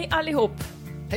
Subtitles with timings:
[0.00, 0.50] Hej allihop!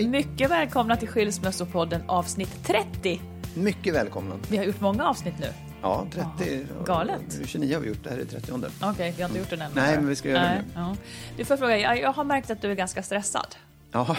[0.08, 3.22] Mycket välkomna till Skilsmässopodden avsnitt 30.
[3.56, 4.39] Mycket välkomna.
[4.50, 5.48] Vi har gjort många avsnitt nu.
[5.81, 6.66] Ja, 30.
[6.86, 7.39] galet.
[7.45, 8.52] 29 har vi gjort, det här är 30.
[8.84, 9.72] Okej, vi har inte gjort den än.
[9.76, 10.72] Nej, men vi ska göra det Nej, nu.
[10.76, 10.95] ja.
[11.38, 13.56] Du får fråga, jag, jag har märkt att du är ganska stressad.
[13.92, 14.17] Ja,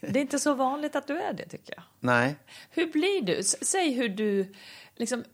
[0.00, 1.84] Det är inte så vanligt att du är det tycker jag.
[2.00, 2.36] nej.
[2.70, 3.42] Hur blir du?
[3.42, 4.54] Säg hur du,
[4.96, 5.24] liksom,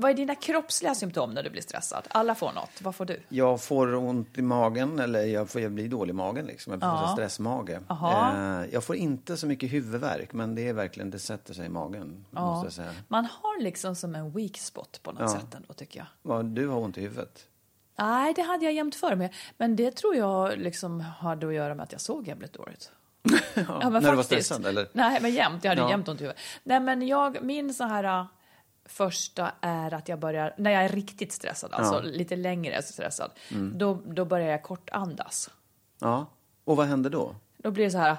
[0.00, 2.02] vad är dina kroppsliga symptom när du blir stressad?
[2.10, 3.20] Alla får något, vad får du?
[3.28, 6.72] Jag får ont i magen, eller jag, får, jag blir dålig i magen liksom.
[6.72, 7.12] Jag får Ja.
[7.12, 7.78] stressmage.
[7.88, 8.60] Jaha.
[8.62, 11.68] Eh, jag får inte så mycket huvudvärk, men det är verkligen, det sätter sig i
[11.68, 12.24] magen.
[12.30, 12.90] Måste jag säga.
[13.08, 15.28] Man har liksom som en weak spot på något Ja.
[15.28, 16.44] sätt ändå tycker jag.
[16.44, 17.46] Du har ont i huvudet?
[17.98, 19.32] Nej, det hade jag jämt för mig.
[19.56, 22.92] Men det tror jag liksom hade att göra med att jag såg jävligt dåligt.
[23.54, 24.88] Ja, när du var stressad, eller?
[24.92, 25.64] Nej, men jämt.
[25.64, 25.90] Jag hade Ja.
[25.90, 26.40] jämt ont i huvudet.
[26.64, 28.26] Nej, men jag, min så här
[28.90, 32.00] första är att jag börjar, när jag är riktigt stressad, alltså Ja.
[32.00, 32.12] Mm.
[32.12, 33.30] lite längre stressad,
[33.74, 35.50] då, då börjar jag kortandas.
[36.00, 36.26] Ja.
[36.64, 37.34] Och vad händer då?
[37.56, 38.16] Då blir det så här,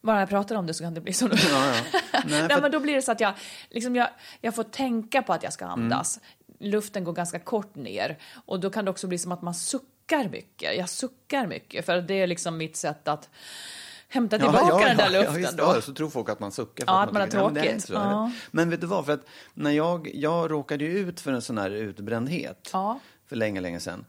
[0.00, 1.28] bara jag pratar om det så kan det bli så.
[1.32, 2.00] Ja, ja.
[2.26, 3.34] Nej, Nej, men då blir det så att jag,
[3.70, 4.08] liksom jag,
[4.40, 5.82] jag får tänka på att jag ska Mm.
[5.82, 6.20] andas.
[6.58, 10.28] Luften går ganska kort ner och då kan det också bli som att man suckar
[10.28, 10.76] mycket.
[10.76, 13.28] Jag suckar mycket för det är liksom mitt sätt att
[14.12, 15.64] hämta tillbaka den där luften visst, då.
[15.64, 16.84] Ja, så tror folk att man suckar.
[16.86, 17.84] För Ja, att att man har det är tråkigt.
[17.84, 17.92] så.
[17.92, 18.32] Ja.
[18.50, 19.06] Men vet du vad?
[19.06, 23.00] För att när jag, jag råkade ju ut för en sån här utbrändhet Ja.
[23.28, 24.04] för länge, länge sedan.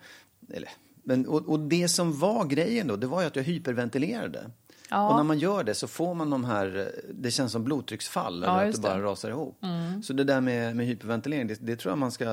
[0.54, 0.70] Eller,
[1.04, 4.52] men, och, och det som var grejen då, det var ju att jag hyperventilerade.
[4.90, 5.10] Ja.
[5.10, 8.60] Och när man gör det så får man de här, det känns som blodtrycksfall, Ja,
[8.60, 8.98] eller att det bara det.
[9.00, 9.10] Mm.
[9.10, 9.60] rasar ihop.
[10.04, 12.24] Så det där med, med hyperventilering, det, det tror jag man ska,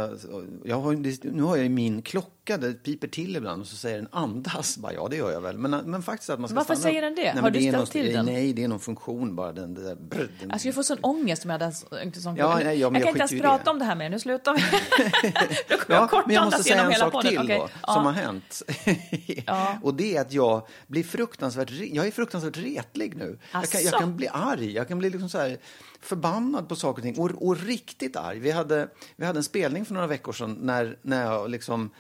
[0.65, 3.77] jag har, det, nu har jag ju min klocka, det piper till ibland och så
[3.77, 4.77] säger den andas.
[4.79, 5.59] Bara, ja, det gör jag väl.
[5.59, 7.33] Men, men faktiskt att man ska Varför stanna säger den det?
[7.35, 8.27] Nej, Har du ställt någon- till den?
[8.27, 9.53] Nej, det är någon funktion bara.
[9.53, 11.73] Den, där, brr, den, Jag skulle få sån ångest om jag hade
[12.03, 13.97] en sån Ja, nej, ja, men Jag kan jag inte ens prata om det här
[13.97, 14.61] mer, nu slutar vi.
[15.69, 17.31] Då kommer jag Ja, men jag måste säga en sak podden.
[17.37, 17.95] till då, Ja.
[17.95, 18.63] som har hänt.
[19.47, 19.79] Ja.
[19.83, 23.39] Och det är att jag blir fruktansvärt, jag är fruktansvärt retlig nu.
[23.53, 25.57] Jag kan, jag kan bli arg, jag kan bli liksom så
[26.01, 27.19] förbannad på saker och ting.
[27.19, 28.39] Och, och riktigt arg.
[28.39, 31.91] Vi hade, vi hade en spelning för några veckor sedan när, när jag liksom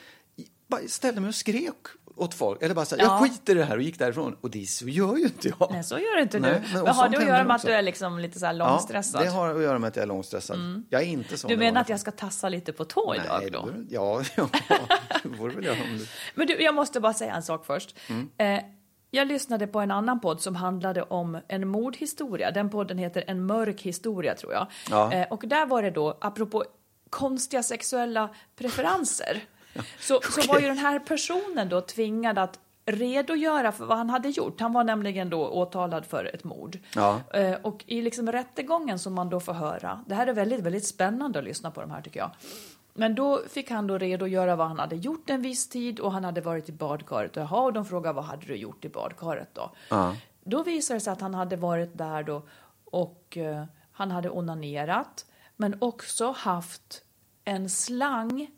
[0.69, 1.75] bara ställde mig och skrek
[2.17, 2.63] åt folk.
[2.63, 3.11] Eller bara så här, Ja.
[3.11, 4.37] jag skiter i det här och gick därifrån.
[4.41, 5.69] Och det så gör ju inte jag.
[5.73, 6.79] Nej, så gör inte Nej, du.
[6.83, 7.67] men- har det att göra med att också.
[7.69, 9.21] du är liksom lite så här långstressad?
[9.21, 10.83] Ja, det har att göra med att jag är långstressad.
[10.91, 11.49] Jag är inte sån.
[11.51, 13.17] Du menar att jag ska tassa lite på tå fall.
[13.25, 13.67] idag Nej, då?
[13.67, 14.49] det- Ja, ja,
[15.23, 15.77] det vore väl jag.
[16.35, 17.97] Men du, jag måste bara säga en sak först.
[18.09, 18.29] Mm.
[18.39, 18.65] Eh,
[19.11, 22.51] jag lyssnade på en annan podd som handlade om en mordhistoria.
[22.51, 24.67] Den podden heter En mörk historia tror jag.
[24.91, 25.13] Ja.
[25.13, 26.65] Eh, och där var det då, apropå
[27.11, 29.41] konstiga sexuella preferenser,
[30.01, 34.29] så, så var ju den här personen då tvingad att redogöra för vad han hade
[34.29, 34.61] gjort.
[34.61, 36.79] Han var nämligen då åtalad för ett mord.
[36.95, 37.21] Ja.
[37.35, 40.87] Eh, och i liksom rättegången som man då får höra, det här är väldigt, väldigt
[40.87, 42.31] spännande att lyssna på de här tycker jag.
[42.95, 46.25] Men då fick han då redogöra vad han hade gjort en viss tid och han
[46.25, 47.37] hade varit i badkaret.
[47.37, 49.73] Och, Jaha, och de frågade vad hade du gjort i badkaret då?
[49.89, 50.17] Ja.
[50.45, 52.43] Då visade det sig att han hade varit där då
[52.85, 55.25] och eh, han hade onanerat
[55.57, 57.03] men också haft
[57.45, 58.51] en slang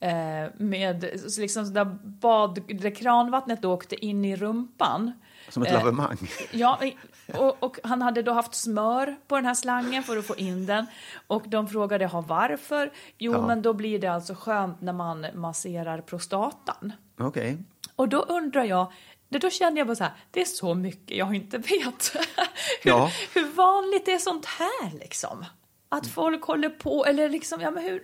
[0.00, 5.12] eh, med liksom där bad, där kranvattnet då åkte in i rumpan.
[5.48, 6.16] Som ett Eh, lavemang.
[6.52, 6.80] Ja,
[7.34, 10.66] och, och han hade då haft smör på den här slangen för att få in
[10.66, 10.86] den.
[11.26, 12.90] Och de frågade ha varför.
[13.18, 13.46] Jo, Ja.
[13.46, 16.92] men då blir det alltså skönt när man masserar prostatan.
[17.20, 17.58] Okej.
[17.96, 18.92] Och då undrar jag,
[19.28, 22.12] då känner jag bara så här, det är så mycket jag inte vet.
[22.82, 23.10] hur, Ja.
[23.34, 25.44] hur vanligt är sånt här liksom?
[25.88, 28.02] att folk håller på, eller liksom, ja men hur,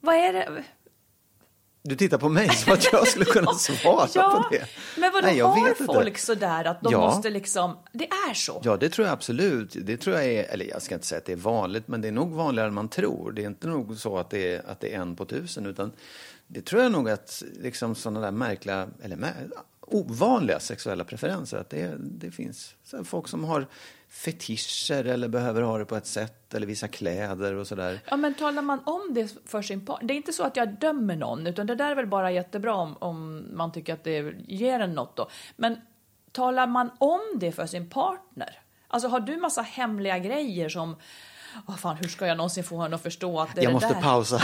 [0.00, 0.64] vad är det?
[1.82, 4.66] Du tittar på mig som att jag skulle kunna svara ja, på det.
[4.98, 5.92] men vadå, Nej, jag har vet inte.
[5.94, 7.00] folk sådär att de Ja.
[7.00, 8.60] måste liksom, det är så?
[8.64, 9.76] Ja, det tror jag absolut.
[9.80, 12.08] Det tror jag är, eller jag ska inte säga att det är vanligt, men det
[12.08, 13.32] är nog vanligare än man tror.
[13.32, 15.92] Det är inte nog så att det är, att det är en på tusen, utan
[16.46, 19.16] det tror jag nog att liksom sådana där märkliga, eller
[19.90, 23.66] ovanliga sexuella preferenser, att det, det finns så här, folk som har
[24.08, 28.00] fetischer eller behöver ha det på ett sätt, eller vissa kläder och sådär.
[28.10, 30.08] Ja, men talar man om det för sin partner?
[30.08, 32.74] Det är inte så att jag dömer någon, utan det där är väl bara jättebra
[32.74, 35.28] om, om man tycker att det ger en något då.
[35.56, 35.76] Men
[36.32, 38.60] talar man om det för sin partner?
[38.88, 40.96] Alltså har du massa hemliga grejer som,
[41.66, 43.74] vad fan, hur ska jag någonsin få henne att förstå att det är Jag det
[43.74, 44.00] måste där?
[44.02, 44.40] pausa.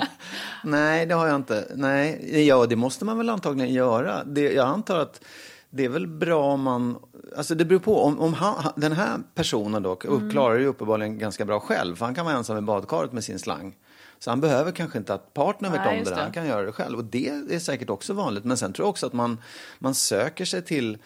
[0.64, 1.66] Nej, det har jag inte.
[1.74, 4.24] Nej, ja, det måste man väl antagligen göra.
[4.24, 5.20] Det, jag antar att
[5.70, 6.96] det är väl bra om man...
[7.36, 8.02] Alltså det beror på.
[8.04, 10.30] Om, om han, den här personen då Mm.
[10.30, 11.96] klarar det uppenbarligen ganska bra själv.
[11.96, 13.74] För han kan vara ensam i badkaret med sin slang.
[14.18, 16.10] Så han behöver kanske inte att partnern vet om det.
[16.10, 16.16] det.
[16.22, 16.98] Han kan göra det själv.
[16.98, 18.44] Och det är säkert också vanligt.
[18.44, 19.40] Men sen tror jag också att man,
[19.78, 20.98] man söker sig till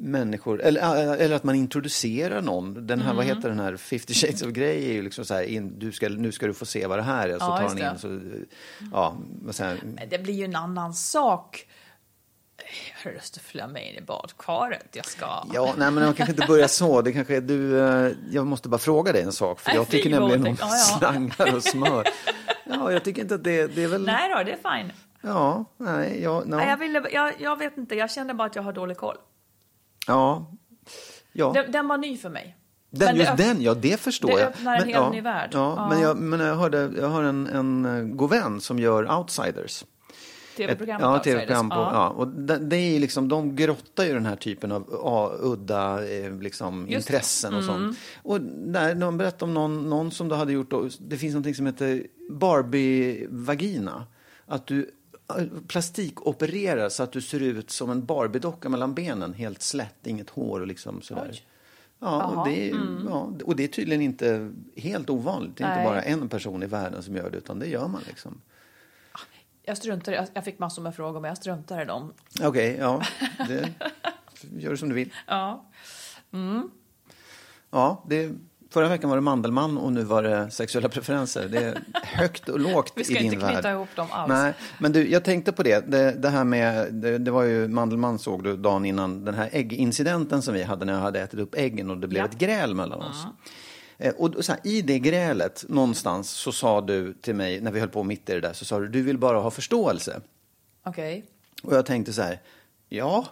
[0.00, 0.62] människor.
[0.62, 2.86] Eller, eller att man introducerar någon.
[2.86, 3.16] Den här, Mm.
[3.16, 5.92] vad heter den här 50 shades of Grey är ju liksom så här, in, du
[5.92, 7.38] ska, nu ska du få se vad det här är.
[7.38, 8.20] Så Ja, tar han in så,
[8.92, 9.16] ja?
[9.82, 11.66] Men det blir ju en annan sak.
[13.04, 14.86] Jag måste följa med in i badkaret.
[14.92, 15.26] Jag ska...
[15.52, 17.02] Ja, nej men man kanske inte börjar så.
[17.02, 19.60] Det kanske du, eh, jag måste bara fråga dig en sak.
[19.60, 20.60] För jag tycker nämligen om otäckt.
[20.60, 20.98] Ja, ja.
[20.98, 22.08] slangar och smör.
[22.64, 24.04] Ja, jag tycker inte att det, det är väl...
[24.04, 24.92] Nej då, det är fine.
[25.20, 26.56] Ja, nej, ja, no.
[26.56, 29.16] Nej, jag, ville, jag, jag vet inte, jag kände bara att jag har dålig koll.
[30.06, 30.46] ja.
[31.32, 31.52] ja.
[31.52, 32.56] Den, den var ny för mig.
[32.90, 34.48] Den, Men det just den, ja det förstår det jag.
[34.48, 35.50] öppnar en helt ja, ny värld.
[35.52, 35.88] Ja, Ja.
[35.88, 39.84] Men, jag, men jag, hörde, jag har en, en god vän som gör Outsiders.
[40.56, 41.90] TV-programmet Ja, tv-program på, Ja.
[41.92, 42.08] ja.
[42.08, 46.38] Och det, det är liksom, de grottar ju den här typen av ja, udda eh,
[46.40, 46.88] liksom, Just.
[46.88, 46.98] Mm.
[46.98, 47.98] intressen och sånt.
[48.22, 51.56] Och där, de berättade om någon, någon som då hade gjort, då, det finns något
[51.56, 54.04] som heter Barbie-vagina.
[54.46, 54.90] Att du
[55.38, 60.30] eh, plastikopererar så att du ser ut som en Barbie-docka mellan benen, helt slätt, inget
[60.30, 61.28] hår och liksom sådär.
[61.32, 61.42] Oj.
[62.02, 62.76] Ja, och det, är,
[63.08, 65.56] ja, och det är tydligen inte helt ovanligt.
[65.56, 65.78] Det är Nej.
[65.78, 68.40] inte bara en person i världen som gör det, utan det gör man liksom.
[69.64, 72.12] Jag struntar jag, jag fick massor med frågor men jag struntar i dem.
[72.42, 73.02] Okej, ja.
[73.48, 73.68] Det,
[74.58, 75.12] gör som du vill.
[75.26, 75.64] Ja.
[77.70, 78.30] Ja, det,
[78.70, 81.48] förra veckan var det Mandelmann och nu var det sexuella preferenser.
[81.48, 83.74] Det är högt och lågt Vi ska i din inte knyta värld.
[83.74, 84.28] ihop dem alls.
[84.28, 85.90] Nej, men du, jag tänkte på det.
[85.90, 89.48] Det, det här med, det, det var ju Mandelmann såg du dagen innan den här
[89.52, 92.28] äggincidenten som vi hade när jag hade ätit upp äggen och det blev Ja.
[92.28, 93.24] ett gräl mellan oss.
[93.24, 93.30] Eh,
[94.16, 97.88] Och så här, i det grälet någonstans så sa du till mig, när vi höll
[97.88, 100.20] på mitt i det där, så sa du, du vill bara ha förståelse.
[100.84, 101.24] Okej.
[101.62, 102.40] Och jag tänkte så här,
[102.88, 103.26] ja,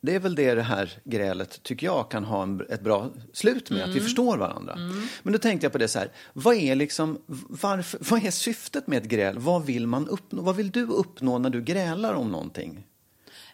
[0.00, 3.70] det är väl det det här grälet tycker jag kan ha en, ett bra slut
[3.70, 4.76] med, att vi förstår varandra.
[5.22, 7.18] Men då tänkte jag på det så här, vad är liksom,
[7.48, 9.38] varför, vad är syftet med ett gräl?
[9.38, 10.42] Vad vill man uppnå?
[10.42, 12.86] Vad vill du uppnå när du grälar om någonting?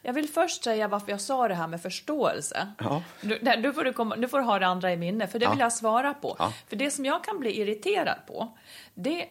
[0.02, 2.68] Jag vill först säga varför jag sa det här med förståelse.
[2.78, 3.02] Ja.
[3.20, 5.44] Du, där, du, får du, komma, du får ha det andra i minne, för det
[5.44, 5.50] Ja.
[5.50, 6.36] vill jag svara på.
[6.38, 6.52] Ja.
[6.68, 8.58] För det som jag kan bli irriterad på,
[8.94, 9.28] det är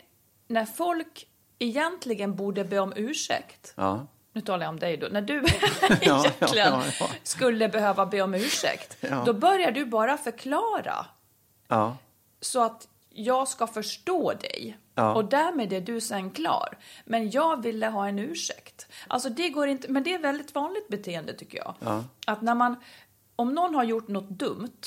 [0.48, 1.28] när folk
[1.60, 3.74] egentligen borde be om ursäkt.
[3.76, 4.08] Ja.
[4.34, 5.08] Nu talar jag om dig då.
[5.12, 5.34] När du
[6.02, 6.82] egentligen
[7.24, 11.06] skulle behöva be om ursäkt, då börjar du bara förklara
[12.42, 12.88] så att
[13.20, 14.78] jag ska förstå dig.
[14.96, 15.16] Ja.
[15.16, 16.78] Och därmed är du sen klar.
[17.06, 18.88] Men jag ville ha en ursäkt.
[19.08, 21.76] Alltså det går inte, men det är väldigt vanligt beteende tycker jag.
[21.80, 22.04] Ja.
[22.28, 22.76] Att när man,
[23.36, 24.82] om någon har gjort något dumt,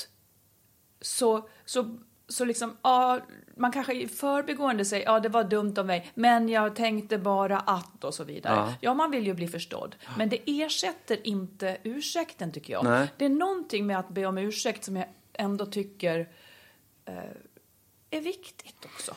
[1.01, 1.97] så, så,
[2.27, 3.19] så liksom, ja,
[3.57, 7.59] man kanske i förbigående säger, ja det var dumt av mig, men jag tänkte bara
[7.59, 8.55] att och så vidare.
[8.55, 8.73] Ja.
[8.81, 9.95] Ja, man vill ju bli förstådd.
[10.17, 12.83] Men det ersätter inte ursäkten tycker jag.
[12.83, 13.07] Nej.
[13.17, 16.29] Det är någonting med att be om ursäkt som jag ändå tycker
[17.05, 17.15] eh,
[18.17, 19.15] är viktigt också.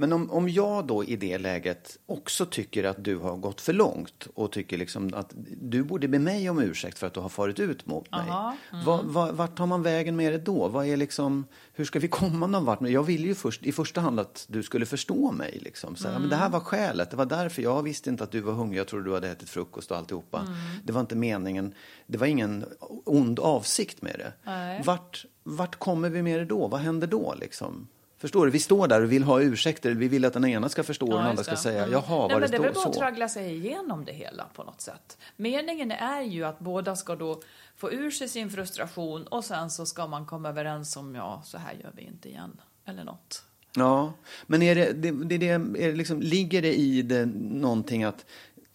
[0.00, 3.72] Men om, om jag då i det läget också tycker att du har gått för
[3.72, 7.28] långt och tycker liksom att du borde be mig om ursäkt för att du har
[7.28, 8.20] farit ut mot mig.
[8.20, 8.84] Aha, mm.
[8.84, 10.68] Vad- vad- vart tar man vägen med det då?
[10.68, 12.80] Vad är liksom, hur ska vi komma någon vart?
[12.88, 15.58] Jag ville ju först, i första hand att du skulle förstå mig.
[15.62, 15.96] Liksom.
[15.96, 16.38] Så, här, men det Mm.
[16.42, 18.80] här var skälet, det var därför jag visste inte att du var hungrig.
[18.80, 20.40] Jag trodde du hade ätit frukost och alltihopa.
[20.40, 20.54] Mm.
[20.84, 21.74] Det var inte meningen,
[22.06, 22.64] det var ingen
[23.04, 24.32] ond avsikt med det.
[24.44, 24.82] Nej.
[24.84, 26.68] Vart, vart kommer vi med det då?
[26.68, 27.88] Vad händer då liksom?
[28.18, 28.52] Förstår du?
[28.52, 29.90] Vi står där och vill ha ursäkter.
[29.90, 31.58] Vi vill att den ena ska förstå och den andra ska det.
[31.58, 31.92] säga Mm.
[31.92, 33.00] jaha, Nej, var men det, det är väl bara att så?
[33.00, 35.18] traggla sig igenom det hela på något sätt.
[35.36, 37.40] Meningen är ju att båda ska då
[37.76, 41.58] få ur sig sin frustration och sen så ska man komma överens om ja, så
[41.58, 42.60] här gör vi inte igen.
[42.86, 43.42] Eller något.
[43.74, 44.12] Ja,
[44.46, 48.24] men är det, det, det, det, är det liksom, ligger det i det någonting att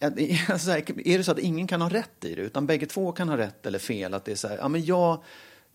[0.48, 0.70] alltså, så
[1.04, 3.36] är det så att ingen kan ha rätt i det, utan bägge två kan ha
[3.36, 4.14] rätt eller fel?
[4.14, 5.22] Att det är så här, ja men jag,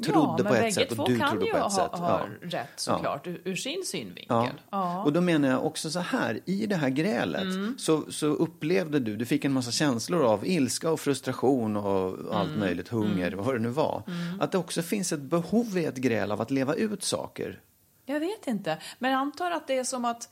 [0.04, 1.92] trodde men på ett sätt och du trodde på ett ha, sätt.
[2.00, 2.48] ha Ja.
[2.60, 4.26] rätt såklart, ur, ur sin synvinkel.
[4.30, 4.50] Ja.
[4.70, 5.04] Ja.
[5.04, 7.76] Och då menar jag också så här, i det här grälet Mm.
[7.78, 12.48] så, så upplevde du, du fick en massa känslor av ilska och frustration och allt
[12.50, 12.60] Mm.
[12.60, 14.04] möjligt, hunger, vad det nu var.
[14.40, 17.60] Att det också finns ett behov i ett gräl av att leva ut saker.
[18.06, 20.30] Jag vet inte, men jag antar att det är som att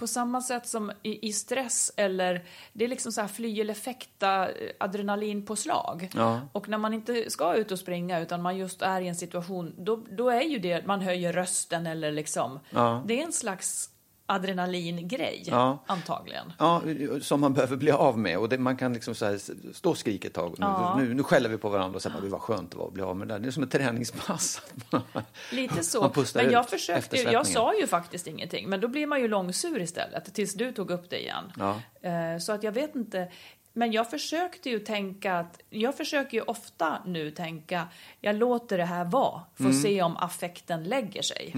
[0.00, 3.74] på samma sätt som i, i stress eller det är liksom så här fly eller
[3.74, 6.10] fäkta eh, adrenalinpåslag.
[6.14, 6.40] Ja.
[6.52, 9.74] Och när man inte ska ut och springa utan man just är i en situation,
[9.78, 13.02] då, då är ju det, man höjer rösten eller liksom, Ja.
[13.06, 13.89] det är en slags
[14.30, 15.78] adrenalingrej Ja.
[15.86, 16.52] antagligen.
[16.58, 16.82] Ja,
[17.22, 18.38] som man behöver bli av med.
[18.38, 19.40] Och det, man kan liksom så här,
[19.72, 20.54] stå och skrika ett tag.
[20.58, 20.96] Ja.
[20.98, 23.02] Nu, nu skäller vi på varandra och bara, "Gud, vad skönt det var att bli
[23.02, 23.38] av med det där.
[23.38, 24.62] Det är som ett träningspass.
[25.52, 26.12] Lite så.
[26.34, 27.44] Men jag försökte, jag eftersvettningen.
[27.44, 31.10] sa ju faktiskt ingenting, men då blir man ju långsur istället, tills du tog upp
[31.10, 31.52] det igen.
[31.58, 31.80] Ja.
[32.08, 33.28] Eh, Så att jag vet inte.
[33.72, 37.88] Men jag försökte ju tänka att, jag försöker ju ofta nu tänka,
[38.20, 39.76] jag låter det här vara, får Mm.
[39.82, 41.52] se om affekten lägger sig.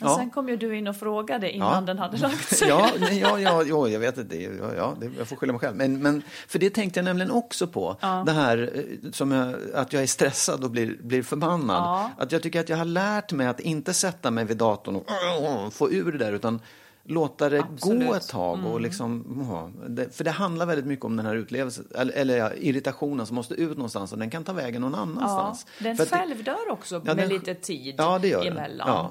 [0.00, 0.16] Men Ja.
[0.16, 1.80] sen kom ju du in och frågade innan Ja.
[1.80, 2.68] den hade lagt sig.
[2.68, 4.42] ja, nej, ja, ja, ja, jag vet inte.
[4.42, 5.76] Ja, ja, jag får skylla mig själv.
[5.76, 7.96] Men, men, för det tänkte jag nämligen också på.
[8.26, 8.70] Det här
[9.04, 11.76] eh, som jag, att jag är stressad och blir, blir förbannad.
[11.76, 12.10] Ja.
[12.18, 15.72] Att jag tycker att jag har lärt mig att inte sätta mig vid datorn och
[15.74, 16.32] få ur det där.
[16.32, 16.60] Utan
[17.04, 17.96] låta det Absolut.
[17.96, 18.08] Mm.
[18.08, 18.66] gå ett tag.
[18.66, 22.50] Och liksom, ja, det, för det handlar väldigt mycket om den här utlevelsen, eller, ja,
[22.54, 25.66] irritationen som måste ut någonstans och den kan ta vägen någon Ja, annanstans.
[25.78, 28.44] den För att det- själv dör också Ja, med den- lite tid ja, det gör
[28.44, 28.52] den.
[28.52, 28.88] emellan.
[28.88, 29.10] Ja.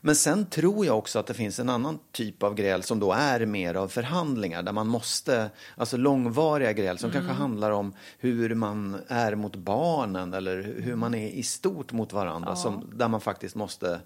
[0.00, 3.12] Men sen tror jag också att det finns en annan typ av gräl som då
[3.12, 8.54] är mer av förhandlingar där man måste, alltså långvariga gräl som kanske handlar om hur
[8.54, 13.20] man är mot barnen eller hur man är i stort mot varandra som, där man
[13.20, 14.00] faktiskt måste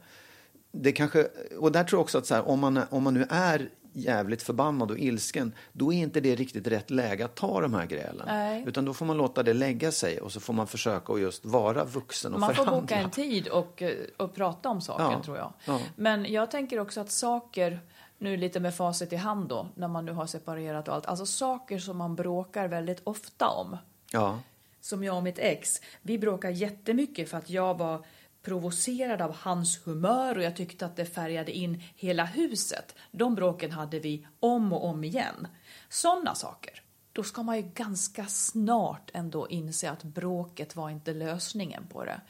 [0.73, 1.27] det kanske,
[1.59, 4.43] och där tror jag också att så här, om, man, om man nu är jävligt
[4.43, 8.23] förbannad och ilsken, då är inte det riktigt rätt läge att ta de här grälen.
[8.27, 8.65] Nej.
[8.67, 11.45] Utan då får man låta det lägga sig och så får man försöka att just
[11.45, 12.81] vara vuxen och Man får förhandla.
[12.81, 15.53] boka en tid och, eh, och prata om saken, Ja, tror jag.
[15.65, 15.81] ja.
[15.97, 17.81] Men jag tänker också att saker,
[18.19, 21.27] nu lite med facit i hand då, när man nu har separerat och allt, alltså
[21.27, 23.77] saker som man bråkar väldigt ofta om.
[24.13, 24.39] Ja.
[24.81, 25.69] Som jag och mitt ex,
[26.03, 28.05] vi bråkade jättemycket för att jag var
[28.43, 32.95] provocerad av hans humör och jag tyckte att det färgade in hela huset.
[33.11, 35.49] De bråken hade vi om och om igen.
[35.89, 36.83] Sådana saker.
[37.13, 42.21] Då ska man ju ganska snart ändå inse att bråket var inte lösningen på det.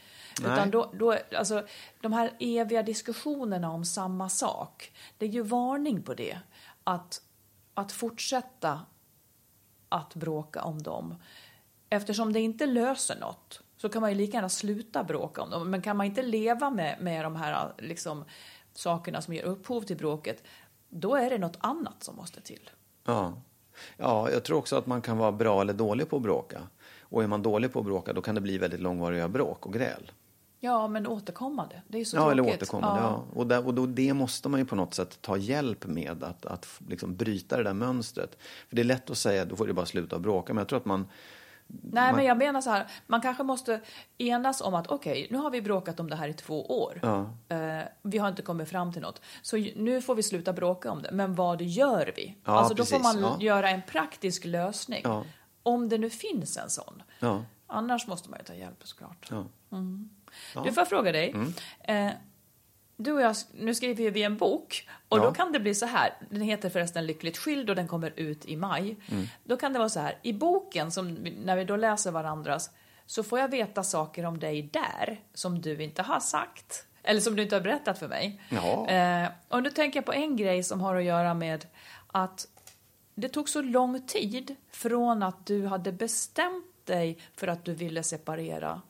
[0.41, 0.53] Nej.
[0.53, 1.67] Utan då, då, alltså,
[2.01, 6.39] de här eviga diskussionerna om samma sak, det är ju varning på det.
[6.85, 7.23] Att,
[7.75, 8.81] att fortsätta
[9.89, 11.15] att bråka om dem.
[11.91, 15.71] Eftersom det inte löser något så kan man ju lika gärna sluta bråka om dem.
[15.71, 18.25] Men kan man inte leva med, med de här liksom,
[18.75, 20.43] sakerna som ger upphov till bråket,
[20.89, 22.71] då är det något annat som måste till.
[23.05, 23.43] Ja.
[23.97, 26.61] ja, jag tror också att man kan vara bra eller dålig på att bråka.
[27.01, 29.73] Och är man dålig på att bråka då kan det bli väldigt långvariga bråk och
[29.73, 30.13] gräl.
[30.61, 31.83] Ja, men återkommande.
[31.89, 32.41] Det är så Ja, tråkigt.
[32.41, 33.03] eller återkommande.
[33.03, 33.25] Ja.
[33.33, 36.47] Och, där, och då, det måste man ju på något sätt ta hjälp med, att,
[36.47, 38.39] att liksom bryta det där mönstret.
[38.69, 40.55] För det är lätt att säga, då får det bara sluta bråka.
[40.55, 41.07] Men jag tror att man...
[41.83, 43.81] Nej, man- men jag menar så här, man kanske måste
[44.19, 47.01] enas om att okej, nu har vi bråkat om det här i två år.
[47.03, 47.31] Ja.
[47.57, 49.21] Eh, vi har inte kommit fram till något.
[49.43, 51.11] Så nu får vi sluta bråka om det.
[51.13, 52.37] Men vad gör vi?
[52.45, 53.37] Ja, alltså då får man ja.
[53.41, 55.03] göra en praktisk lösning.
[55.63, 57.03] Om det nu finns en sån.
[57.67, 59.29] Annars måste man ju ta hjälp såklart.
[59.31, 59.45] Ja.
[60.65, 61.31] Du, får fråga dig?
[61.31, 61.53] Mm.
[61.81, 62.13] Eh,
[63.03, 65.23] du och jag, nu skriver vi en bok och Ja.
[65.25, 66.13] då kan det bli så här.
[66.31, 68.97] Den heter förresten Lyckligt skild och den kommer ut i maj.
[69.11, 69.27] Mm.
[69.45, 70.19] Då kan det vara så här.
[70.23, 71.09] I boken, som,
[71.45, 72.71] när vi då läser varandras,
[73.07, 76.87] så får jag veta saker om dig där som du inte har sagt.
[77.03, 78.41] Eller som du inte har berättat för mig.
[78.49, 78.89] Ja.
[78.89, 81.67] Eh, och nu tänker jag på en grej som har att göra med
[82.07, 82.47] att
[83.15, 88.03] det tog så lång tid från att du hade bestämt dig för att du ville
[88.03, 88.81] separera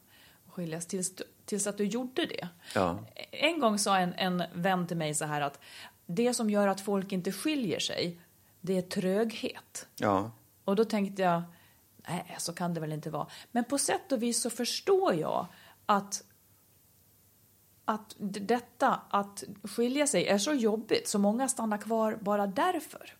[0.46, 2.48] och skiljas tills, du- tills att du gjorde det.
[2.74, 2.98] Ja.
[3.30, 5.60] En gång sa en, en vän till mig så här att
[6.06, 8.20] det som gör att folk inte skiljer sig,
[8.60, 9.86] det är tröghet.
[9.96, 10.30] Ja.
[10.64, 11.42] Och då tänkte jag,
[12.08, 13.26] nej, så kan det väl inte vara.
[13.52, 15.46] Men på sätt och vis så förstår jag
[15.86, 16.24] att
[17.84, 23.16] att detta, att skilja sig, är så jobbigt så många stannar kvar bara därför.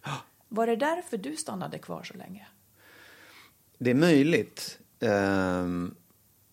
[0.48, 2.46] Var det därför du stannade kvar så länge?
[3.78, 4.78] Det är möjligt.
[5.00, 5.94] Ehm,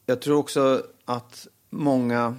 [0.06, 2.36] jag tror också att många...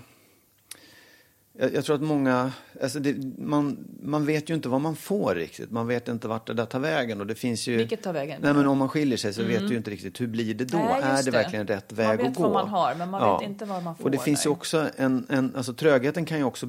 [1.52, 2.52] Jag, jag tror att många...
[2.82, 5.70] Alltså det, man, man vet ju inte vad man får riktigt.
[5.70, 7.20] Man vet inte vart det där tar vägen.
[7.20, 8.40] Och det finns ju, Vilket tar vägen?
[8.42, 10.64] Nej, men om man skiljer sig så vet du ju inte riktigt hur blir det
[10.64, 10.78] då.
[10.78, 12.42] Nej, är det, verkligen rätt väg Man vet att gå?
[12.42, 14.56] vad man har, men man vet inte vad man Och det får, finns ju nej.
[14.56, 15.56] också en, en...
[15.56, 16.66] Alltså trögheten kan ju också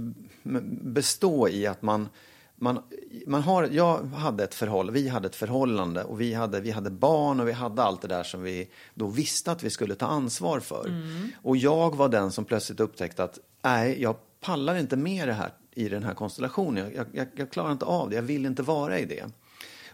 [0.82, 2.10] bestå i att man
[2.60, 2.80] man,
[3.28, 6.90] man har, jag hade ett förhållande, vi hade ett förhållande och vi hade, vi hade
[6.90, 10.06] barn och vi hade allt det där som vi då visste att vi skulle ta
[10.06, 11.04] ansvar för.
[11.42, 15.52] Och jag var den som plötsligt upptäckte att nej, jag pallar inte med det här
[15.76, 16.92] i den här konstellationen.
[16.96, 19.26] Jag, jag, jag klarar inte av det, jag vill inte vara i det.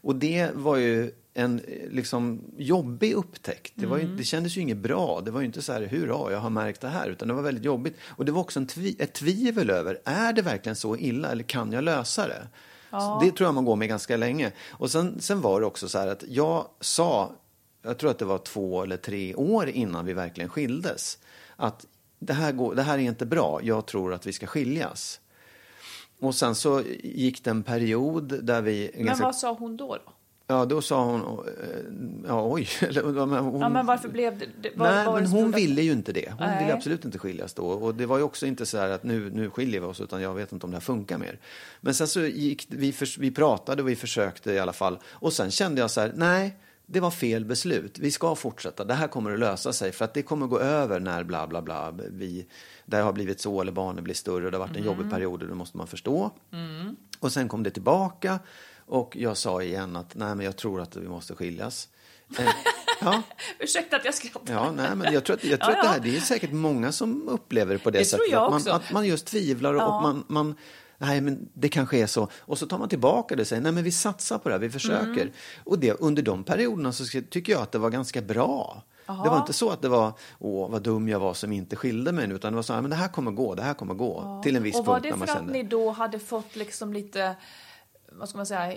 [0.01, 3.73] Och det var ju en liksom, jobbig upptäckt.
[3.75, 5.21] Det, var ju, det kändes ju inget bra.
[5.25, 7.09] Det var ju inte så här, hurra, jag har märkt det här.
[7.09, 7.95] Utan det var väldigt jobbigt.
[8.07, 11.43] Och det var också en tvi ett tvivel över, är det verkligen så illa eller
[11.43, 12.47] kan jag lösa det?
[12.91, 14.51] Så Det tror jag man går med ganska länge.
[14.71, 17.31] Och sen, sen var det också så här att jag sa,
[17.83, 21.17] jag tror att det var två eller tre år innan vi verkligen skildes,
[21.55, 21.85] att
[22.19, 25.19] det här, går, det här är inte bra, jag tror att vi ska skiljas.
[26.19, 28.91] Och sen så gick det en period där vi...
[28.95, 29.87] Men ganska- vad sa hon då?
[30.05, 30.11] då?
[30.47, 32.67] Ja, då sa hon, eh, ja oj.
[33.03, 34.47] Hon, Ja, men varför blev det...
[34.75, 36.29] vad, Nej, var det men hon att- ville ju inte det.
[36.29, 36.63] Hon Nej.
[36.63, 37.65] ville absolut inte skiljas då.
[37.65, 40.21] Och det var ju också inte så här att nu, nu skiljer vi oss, utan
[40.21, 41.39] jag vet inte om det här funkar mer.
[41.81, 44.99] Men sen så gick vi, förs- vi pratade och vi försökte i alla fall.
[45.11, 47.99] Och sen kände jag så här, nej, det var fel beslut.
[47.99, 48.83] Vi ska fortsätta.
[48.83, 51.47] Det här kommer att lösa sig för att det kommer att gå över när bla
[51.47, 51.93] bla bla.
[52.11, 52.45] Vi,
[52.85, 54.95] det har blivit så eller barnen blir större och det har varit en Mm.
[54.97, 56.31] jobbig period och det måste man förstå.
[57.19, 58.39] Och sen kom det tillbaka
[58.87, 61.87] och jag sa igen att nej men jag tror att vi måste skiljas.
[62.39, 62.45] Eh,
[63.01, 63.21] ja,
[63.59, 64.53] Ursäkta att jag skrattar.
[64.53, 66.03] Ja, nej, men jag tror, att, jag tror Ja, att det här, ja.
[66.03, 68.33] det är säkert många som upplever det på det, Det sättet.
[68.33, 69.95] att, man, att man just tvivlar och, Ja.
[69.97, 70.55] och man, man,
[70.97, 72.27] nej men det kanske är så.
[72.39, 74.59] Och så tar man tillbaka det och säger, nej men vi satsar på det här,
[74.59, 75.21] vi försöker.
[75.21, 75.33] Mm.
[75.63, 78.83] Och det, under de perioderna så tycker jag att det var ganska bra.
[79.07, 82.11] Det var inte så att det var, åh vad dum jag var som inte skilde
[82.11, 83.93] mig nu, utan det var så här, men det här kommer gå, det här kommer
[83.93, 84.41] gå.
[84.43, 85.53] Till en viss Och var punkt det för att kände.
[85.53, 87.35] ni då hade fått liksom lite,
[88.17, 88.71] vad ska man säga,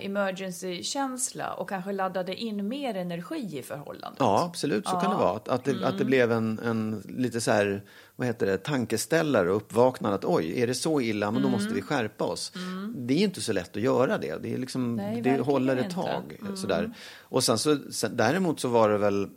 [0.63, 4.19] emergency-känsla och kanske laddade in mer energi i förhållandet?
[4.19, 5.35] Ja, absolut, så kan det vara.
[5.35, 5.83] Att, att, det, Mm.
[5.83, 7.83] att det blev en, en lite så här,
[8.15, 11.65] vad heter det, tankeställare och uppvaknande att oj, är det så illa, men då måste
[11.65, 11.75] Mm.
[11.75, 12.53] vi skärpa oss.
[12.95, 14.37] Det är inte så lätt att göra det.
[14.41, 15.95] Det, är liksom, Nej, det håller ett inte.
[15.99, 16.11] Mm.
[16.45, 16.57] tag.
[16.57, 16.93] Sådär.
[17.19, 19.29] Och sen så, sen, däremot så var det väl,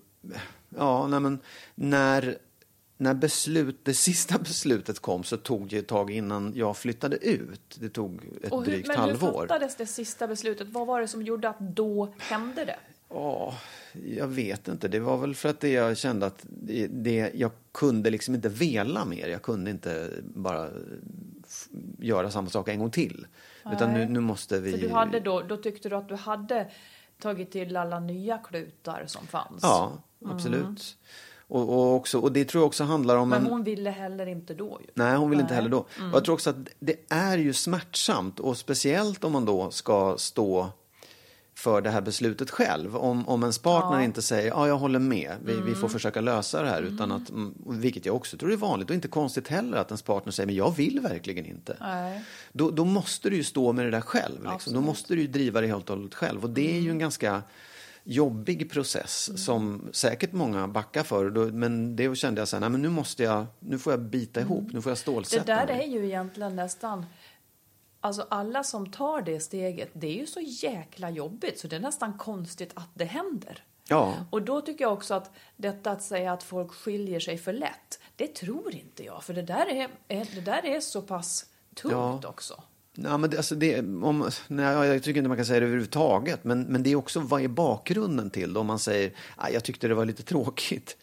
[0.79, 1.39] ja, nej, men
[1.75, 2.37] när,
[3.03, 7.77] när beslut, det sista beslutet kom så tog det ett tag innan jag flyttade ut.
[7.81, 9.47] Det tog ett Och hur, drygt men hur halvår.
[9.47, 10.69] fattades det sista beslutet?
[10.69, 12.79] Vad var det som gjorde att då hände det?
[13.09, 13.55] Ja,
[14.17, 14.89] jag vet inte.
[14.89, 18.49] Det var väl för att det jag kände att det, det, jag kunde liksom inte
[18.49, 19.29] vela mer.
[19.29, 20.69] Jag kunde inte bara
[21.99, 23.27] göra samma sak en gång till.
[23.73, 24.71] Utan nu, nu måste vi...
[24.73, 26.71] För du hade då, då tyckte du att du hade
[27.19, 29.63] tagit till alla nya klutar som fanns?
[29.63, 30.97] Ja, absolut.
[31.53, 33.51] Och, och, också, och det tror jag också handlar om Men en...
[33.51, 34.87] hon ville heller inte då ju.
[34.95, 35.79] Nej, hon vill inte heller då.
[35.79, 40.15] Och jag tror också att det är ju smärtsamt och speciellt om man då ska
[40.19, 40.71] stå
[41.55, 42.97] för det här beslutet själv.
[42.97, 46.63] Om, om ens partner inte säger ja, jag håller med, vi, vi får försöka lösa
[46.63, 46.83] det här.
[46.83, 50.03] Utan att, mm, vilket jag också tror är vanligt och inte konstigt heller att ens
[50.03, 51.77] partner säger men jag vill verkligen inte.
[51.81, 52.25] Nej.
[52.53, 54.49] Då, då måste du ju stå med det där själv.
[54.53, 54.75] Liksom.
[54.75, 56.45] Då måste du ju driva det helt och hållet själv.
[56.45, 57.43] Och det är ju en ganska
[58.05, 61.31] jobbig process som säkert många backar för.
[61.31, 64.83] Då, men det kände jag men nu måste jag, nu får jag bita ihop, nu
[64.83, 65.83] får jag Det stålsätta där mig.
[65.85, 67.07] är ju egentligen nästan...
[68.05, 71.81] Alltså alla som tar det steget, det är ju så jäkla jobbigt så det är
[71.81, 73.65] nästan konstigt att det händer.
[73.89, 74.15] Ja.
[74.31, 78.01] Och då tycker jag också att detta att säga att folk skiljer sig för lätt,
[78.17, 79.25] det tror inte jag.
[79.25, 82.29] För det där är, är, det där är så pass tungt Ja.
[82.29, 82.63] också.
[82.95, 86.45] Ja, men det, alltså det, om, nej, jag tycker inte man kan säga det överhuvudtaget.
[86.45, 88.61] Men, men det är också vad är bakgrunden till det?
[88.61, 90.97] Om man säger ah, jag tyckte det var lite tråkigt.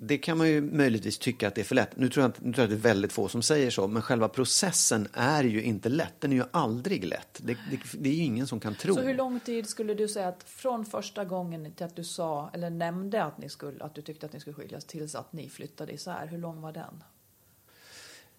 [0.00, 1.96] Det kan man ju möjligtvis tycka att det är för lätt.
[1.96, 3.88] Nu tror, jag nu tror jag att det är väldigt få som säger så.
[3.88, 6.20] Men själva processen är ju inte lätt.
[6.20, 7.40] Den är ju aldrig lätt.
[7.42, 8.94] Det, det, det är ju ingen som kan tro.
[8.94, 12.50] Så hur lång tid skulle du säga att från första gången till att du sa
[12.54, 15.48] eller nämnde att, ni skulle, att du tyckte att ni skulle skiljas tills att ni
[15.48, 17.02] flyttade isär, hur lång var den?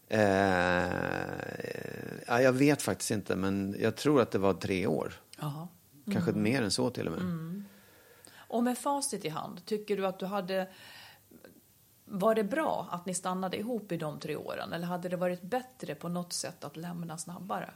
[0.10, 0.20] Eh,
[2.28, 5.14] ja, jag vet faktiskt inte, men jag tror att det var tre år.
[5.40, 5.68] Jaha.
[6.14, 7.64] Kanske mer än så till och med.
[8.38, 10.70] Och med facit i hand, tycker du att du hade...
[12.06, 14.74] Var det bra att ni stannade ihop i de tre åren?
[14.74, 17.74] Eller hade det varit bättre på något sätt att lämna snabbare?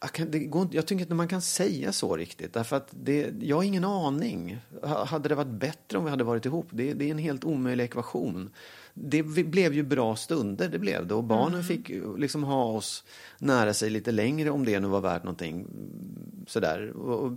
[0.00, 2.52] Jag, kan, det går, inte- jag tycker inte man kan säga så riktigt.
[2.52, 4.58] Därför att det, jag har ingen aning.
[4.82, 6.66] Ha- Hade det varit bättre om vi hade varit ihop?
[6.70, 8.50] Det, det är en helt omöjlig ekvation.
[8.94, 11.14] Det blev ju bra stunder, det blev det.
[11.14, 13.04] Och barnen fick ju liksom ha oss
[13.38, 15.66] nära sig lite längre om det nu var värt någonting.
[16.46, 16.90] Sådär.
[16.90, 17.32] Och, och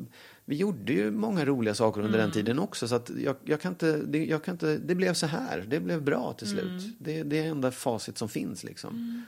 [0.46, 2.88] vi gjorde ju många roliga saker under den tiden också.
[2.88, 5.66] Så att jag, jag, kan inte, det, jag kan inte, det blev så här.
[5.68, 6.96] Det blev bra till slut.
[7.00, 9.22] Det, det är enda facit som finns liksom.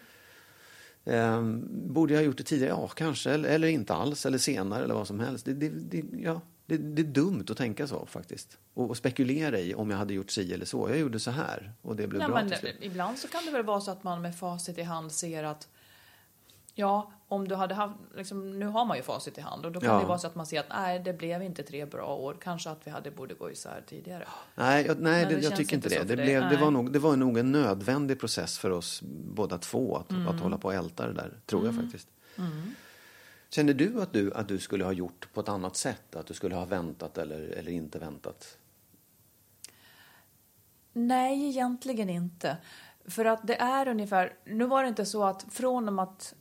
[1.05, 2.69] Ehm, borde jag ha gjort det tidigare?
[2.69, 3.31] Ja, kanske.
[3.31, 4.25] Eller, eller inte alls.
[4.25, 5.45] Eller senare eller vad som helst.
[5.45, 8.57] Det, det, det, ja, det, det är dumt att tänka så faktiskt.
[8.73, 10.89] Och, och spekulera i om jag hade gjort si eller så.
[10.89, 13.65] Jag gjorde så här och det blev Nej, bra men ibland så kan det väl
[13.65, 15.67] vara så att man med facit i hand ser att
[16.77, 19.79] Ja, om du hade haft, liksom, nu har man ju facit i hand och då
[19.79, 19.99] kan Ja.
[19.99, 22.38] det vara så att man ser att nej, det blev inte tre bra år.
[22.41, 24.27] Kanske att vi hade borde gå isär tidigare.
[24.55, 26.03] Nej, jag, nej det det, jag tycker inte det.
[26.03, 29.01] Det, blev, det, var nog, det var nog en nödvändig process för oss
[29.33, 30.27] båda två att, Mm.
[30.27, 32.07] att hålla på och älta det där, tror jag faktiskt.
[33.49, 36.15] Känner du att, du att du skulle ha gjort på ett annat sätt?
[36.15, 38.57] Att du skulle ha väntat eller, eller inte väntat?
[40.93, 42.57] Nej, egentligen inte.
[43.07, 46.35] För att det är ungefär, nu var det inte så att från att,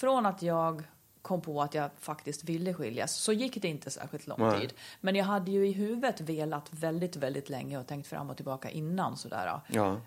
[0.00, 0.82] från att jag
[1.22, 4.60] kom på att jag faktiskt ville skiljas så gick det inte särskilt lång Nej.
[4.60, 4.72] tid.
[5.00, 8.70] Men jag hade ju i huvudet velat väldigt, väldigt länge och tänkt fram och tillbaka
[8.70, 9.60] innan sådär.
[9.68, 10.00] Ja.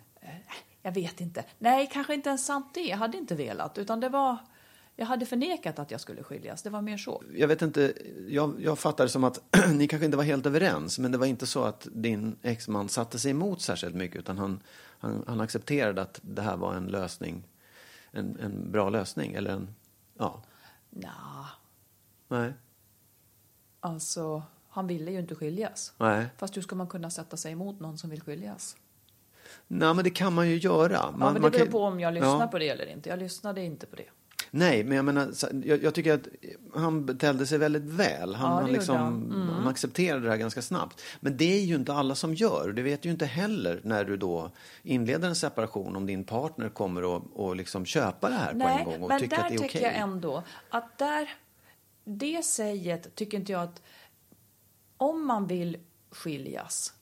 [0.81, 1.45] Jag vet inte.
[1.59, 2.81] Nej, kanske inte ens sant det.
[2.81, 4.37] Jag hade inte velat, utan det var,
[4.95, 6.61] jag hade förnekat att jag skulle skiljas.
[6.61, 7.23] Det var mer så.
[7.33, 7.93] Jag vet inte,
[8.27, 9.39] jag, jag fattar det som att
[9.73, 13.19] ni kanske inte var helt överens, men det var inte så att din exman satte
[13.19, 14.59] sig emot särskilt mycket, utan han,
[14.99, 17.43] han, han accepterade att det här var en lösning,
[18.11, 19.75] en, en bra lösning, eller en,
[20.17, 20.41] ja,
[20.89, 21.45] Nja,
[22.27, 22.53] nej,
[23.79, 25.93] alltså, han ville ju inte skiljas.
[25.97, 26.27] nej.
[26.37, 28.77] Fast hur ska man kunna sätta sig emot någon som vill skiljas?
[29.67, 30.93] Nej, men det kan man ju göra.
[30.93, 32.47] Ja, Man, men det beror på om jag lyssnar Ja.
[32.47, 33.09] på det eller inte.
[33.09, 34.09] Jag lyssnade inte på det.
[34.55, 36.27] Nej, men jag menar, jag, jag tycker att
[36.75, 38.35] han betedde sig väldigt väl.
[38.35, 38.97] Han, Ja, det han, liksom.
[38.97, 39.49] Mm.
[39.49, 41.01] han accepterade det här ganska snabbt.
[41.19, 42.73] Men det är ju inte alla som gör.
[42.75, 44.51] Det vet ju inte heller när du då
[44.83, 48.85] inleder en separation om din partner kommer att och liksom köpa det här på en
[48.85, 49.81] gång och men där att det är tycker okej.
[49.81, 51.29] jag ändå att där,
[52.03, 53.81] det säget tycker inte jag att
[54.97, 55.77] om man vill
[56.11, 56.93] skiljas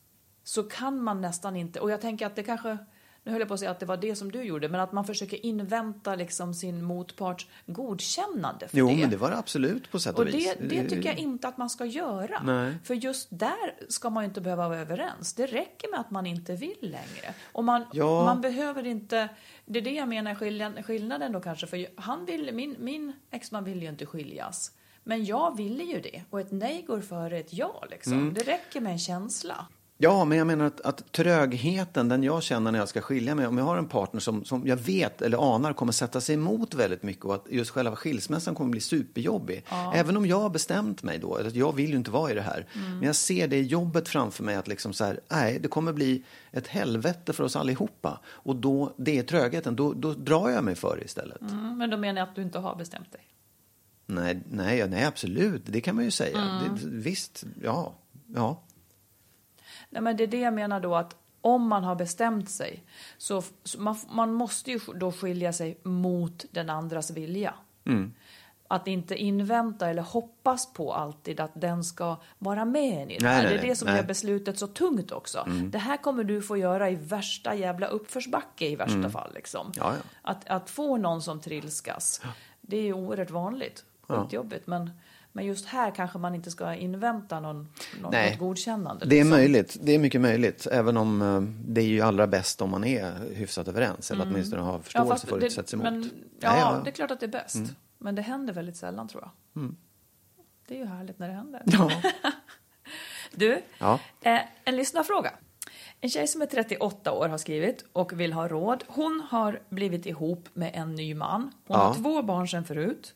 [0.43, 2.77] så kan man nästan inte, och jag tänker att det kanske,
[3.23, 4.91] nu höll jag på att säga att det var det som du gjorde, men att
[4.91, 8.95] man försöker invänta liksom sin motparts godkännande för Jo, det.
[8.97, 10.53] men det var det absolut på sätt och, Och vis.
[10.59, 12.41] det, det tycker jag inte att man ska göra.
[12.43, 12.73] Nej.
[12.83, 15.33] För just där ska man ju inte behöva vara överens.
[15.33, 17.33] Det räcker med att man inte vill längre.
[17.51, 18.25] Och man, Ja.
[18.25, 19.29] man behöver inte...
[19.65, 21.67] Det är det jag menar skillnaden, skillnaden då kanske.
[21.67, 24.71] För han vill, min, min exman vill ju inte skiljas.
[25.03, 26.23] Men jag ville ju det.
[26.29, 27.83] Och ett nej går före ett ja.
[27.91, 28.13] Liksom.
[28.13, 28.33] Mm.
[28.33, 29.65] Det räcker med en känsla.
[30.03, 33.47] Ja, men jag menar att, att trögheten, den jag känner när jag ska skilja mig,
[33.47, 36.73] om jag har en partner som, som jag vet eller anar kommer sätta sig emot
[36.73, 39.65] väldigt mycket och att just själva skilsmässan kommer bli superjobbig.
[39.93, 42.41] Även om jag har bestämt mig då, att jag vill ju inte vara i det
[42.41, 45.93] här, men jag ser det jobbet framför mig att liksom så här, nej, det kommer
[45.93, 48.19] bli ett helvete för oss allihopa.
[48.25, 51.41] Och då, det är trögheten, då, då drar jag mig för det istället.
[51.41, 53.21] Mm, men då menar jag att du inte har bestämt dig.
[54.05, 56.37] Nej, nej, nej, absolut, det kan man ju säga.
[56.37, 57.93] Det, visst, ja,
[58.35, 58.61] ja.
[59.91, 62.83] Nej, men det är det jag menar då att om man har bestämt sig
[63.17, 67.53] så, så man, man måste ju då skilja sig mot den andras vilja.
[68.67, 73.25] Att inte invänta eller hoppas på alltid att den ska vara med en i det
[73.25, 73.95] Nej, nej, det är det som nej.
[73.97, 75.47] gör beslutet så tungt också.
[75.71, 79.33] Det här kommer du få göra i värsta jävla uppförsbacke i värsta fall.
[79.33, 79.71] Liksom.
[79.75, 80.01] Ja, ja.
[80.21, 82.21] Att, att få någon som trilskas,
[82.61, 83.85] det är ju oerhört vanligt.
[84.01, 84.67] Skitjobbigt.
[84.67, 84.91] Men,
[85.31, 87.67] men just här kanske man inte ska invänta någon,
[88.01, 88.29] någon, Nej.
[88.31, 89.05] något godkännande.
[89.05, 89.29] Det är liksom.
[89.29, 90.67] möjligt, det är mycket möjligt.
[90.71, 94.11] Även om eh, det är ju allra bäst om man är hyfsat överens.
[94.11, 95.83] Eller åtminstone har förståelse fast för att det- sätts emot.
[95.83, 96.71] Men, ja, ja.
[96.71, 96.83] Mm.
[96.83, 97.57] det är klart att det är bäst.
[97.97, 99.71] Men det händer väldigt sällan tror jag.
[100.67, 101.61] Det är ju härligt när det händer.
[101.65, 101.91] Ja.
[103.35, 103.99] Du, Ja.
[104.21, 105.31] eh, en lyssnarfråga.
[106.01, 108.83] En tjej som är 38 år har skrivit och vill ha råd.
[108.87, 111.41] Hon har blivit ihop med en ny man.
[111.41, 111.77] Hon Ja.
[111.77, 113.13] har två barn sedan förut.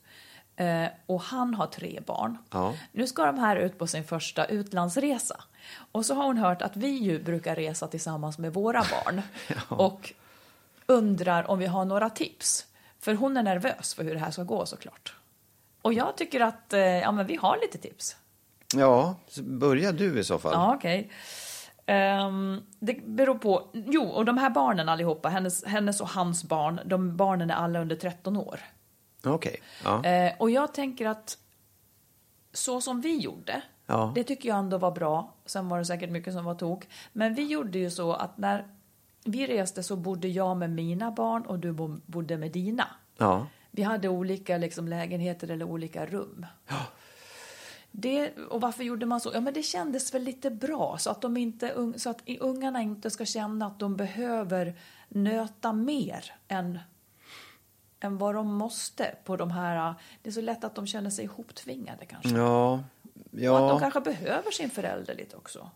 [0.55, 2.37] Eh, och han har tre barn.
[2.51, 2.73] Ja.
[2.91, 5.43] Nu ska de här ut på sin första utlandsresa.
[5.91, 9.21] Och så har hon hört att vi ju brukar resa tillsammans med våra barn.
[9.69, 10.13] Och
[10.85, 12.65] undrar om vi har några tips.
[12.99, 15.15] För hon är nervös för hur det här ska gå såklart.
[15.81, 18.15] Och jag tycker att eh, ja, men vi har lite tips.
[18.75, 20.53] ja, börja du i så fall.
[20.53, 21.09] Ja, okej.
[21.85, 23.67] Ehm, det beror på...
[23.73, 27.79] Jo, och de här barnen allihopa, hennes, hennes och hans barn, de barnen är alla
[27.81, 28.59] under 13 år.
[29.25, 29.55] Okej.
[29.83, 30.03] Ja.
[30.05, 31.37] Eh, och jag tänker att
[32.53, 34.11] så som vi gjorde, Ja.
[34.15, 35.33] det tycker jag ändå var bra.
[35.45, 36.87] Sen var det säkert mycket som var tok.
[37.13, 38.67] Men vi gjorde ju så att när
[39.25, 42.87] vi reste så bodde jag med mina barn och du bo- bodde med dina.
[43.17, 43.47] ja.
[43.71, 46.45] Vi hade olika liksom, lägenheter eller olika rum.
[47.91, 49.31] Det, och varför gjorde man så?
[49.33, 53.09] Ja, men det kändes väl lite bra så att, de inte, så att ungarna inte
[53.09, 54.75] ska känna att de behöver
[55.09, 56.79] nöta mer än,
[57.99, 59.93] än vad de måste på de här...
[60.21, 62.29] Det är så lätt att de känner sig ihoptvingade kanske.
[62.29, 62.71] Ja.
[62.73, 62.79] Och
[63.31, 63.79] att de Ja.
[63.79, 65.69] kanske behöver sin förälder lite också.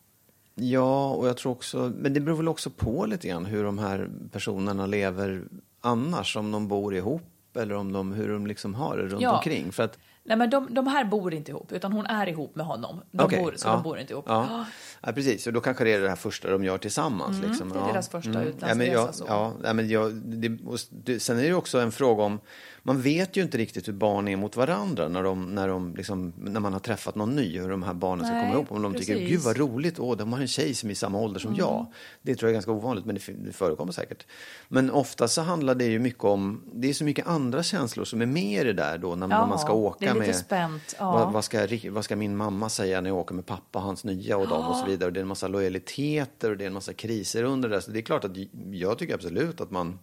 [0.55, 3.79] ja, och jag tror också, men det beror väl också på lite grann hur de
[3.79, 5.43] här personerna lever
[5.81, 6.35] annars.
[6.37, 9.37] Om de bor ihop eller om de, hur de liksom har det runt Ja.
[9.37, 9.71] omkring.
[9.71, 9.97] För att,
[10.29, 13.01] Nej, men de, de här bor inte ihop, utan hon är ihop med honom.
[13.11, 13.71] De Okej, bor, så ja.
[13.73, 14.25] de bor inte ihop.
[14.27, 14.65] Ja.
[15.01, 15.47] ja, precis.
[15.47, 17.41] Och då kanske det är det här första de gör tillsammans.
[17.41, 17.71] liksom.
[17.71, 17.91] Mm, det är ja.
[17.93, 19.25] deras första Ja, men utlandsresa, jag, så.
[19.27, 22.39] ja, ja, men jag, det, och det, sen är det också en fråga om,
[22.83, 26.33] man vet ju inte riktigt hur barn är mot varandra när, de, när, de liksom,
[26.37, 28.71] när man har träffat någon ny, hur de här barnen ska Nej, komma ihop.
[28.71, 29.29] Om de tycker, precis.
[29.29, 31.85] gud vad roligt, åh, de har en tjej som är i samma ålder som jag.
[32.21, 34.25] Det tror jag är ganska ovanligt, men det, det förekommer säkert.
[34.67, 38.21] Men ofta så handlar det ju mycket om, det är så mycket andra känslor som
[38.21, 40.35] är med i det där då, när Ja, man ska åka det är lite med.
[40.35, 41.11] spänt, ja.
[41.11, 44.37] Vad, vad, ska, vad ska min mamma säga när jag åker med pappa, hans nya
[44.37, 45.07] och dem och så vidare.
[45.07, 47.81] Och det är en massa lojaliteter och det är en massa kriser under det.
[47.81, 48.31] Så det är klart att
[48.71, 49.99] jag tycker absolut att man,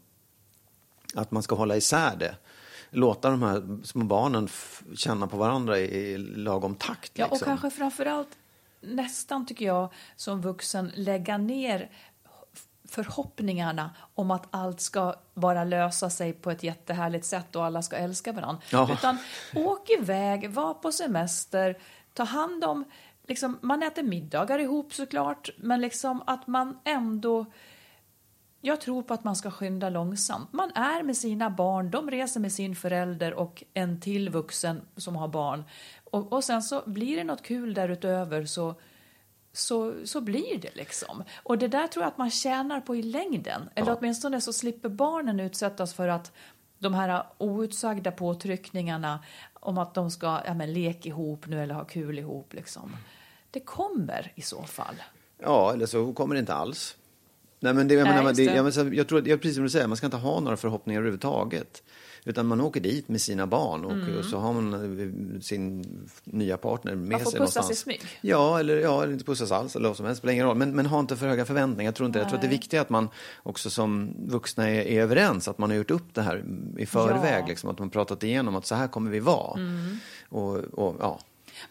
[1.15, 2.37] att man ska hålla isär det.
[2.91, 4.49] Låta de här små barnen
[4.95, 7.13] känna på varandra i, i lagom takt.
[7.15, 7.47] Ja, och liksom.
[7.47, 8.39] kanske framförallt
[8.81, 11.91] nästan tycker jag som vuxen lägga ner
[12.89, 17.97] förhoppningarna om att allt ska bara lösa sig på ett jättehärligt sätt och alla ska
[17.97, 18.63] älska varandra.
[18.71, 18.93] Ja.
[18.93, 19.19] Utan
[19.55, 21.79] åk iväg, var på semester,
[22.15, 22.85] ta hand om,
[23.27, 27.47] liksom, man äter middagar ihop såklart, men liksom att man ändå
[28.61, 30.53] jag tror på att man ska skynda långsamt.
[30.53, 35.17] Man är med sina barn, de reser med sin förälder och en till vuxen som
[35.17, 35.65] har barn.
[36.05, 38.75] Och, och sen så blir det något kul därutöver så,
[39.53, 41.25] så, så blir det liksom.
[41.43, 43.69] Och det där tror jag att man tjänar på i längden.
[43.75, 46.33] Eller åtminstone så slipper barnen utsättas för att
[46.79, 51.85] de här outsagda påtryckningarna om att de ska ja, men, leka ihop nu eller ha
[51.85, 52.55] kul ihop.
[52.55, 52.97] Liksom.
[53.51, 54.95] Det kommer i så fall.
[55.39, 56.97] Ja, eller så kommer det inte alls.
[57.61, 58.55] Nej, men det, jag, menar, det, det.
[58.55, 60.57] jag, menar, jag tror att, jag, precis som du säger, man ska inte ha några
[60.57, 61.83] förhoppningar överhuvudtaget.
[62.25, 64.73] Utan man åker dit med sina barn och, och så har man
[65.35, 65.85] eh, sin
[66.25, 67.71] nya partner med Man får sig pussas någonstans.
[67.71, 68.01] i smyg.
[68.21, 70.57] Ja, eller, ja, eller inte pussas alls, eller vad som helst, spelar ingen roll.
[70.57, 71.89] Men, men ha inte för höga förväntningar.
[71.89, 73.09] Jag tror, inte, jag tror att det är viktigt att man
[73.43, 76.45] också som vuxna är, är överens, att man har gjort upp det här
[76.79, 77.47] i förväg, Ja.
[77.49, 79.61] liksom, att man pratat igenom att så här kommer vi vara.
[80.29, 81.19] Och, och, ja.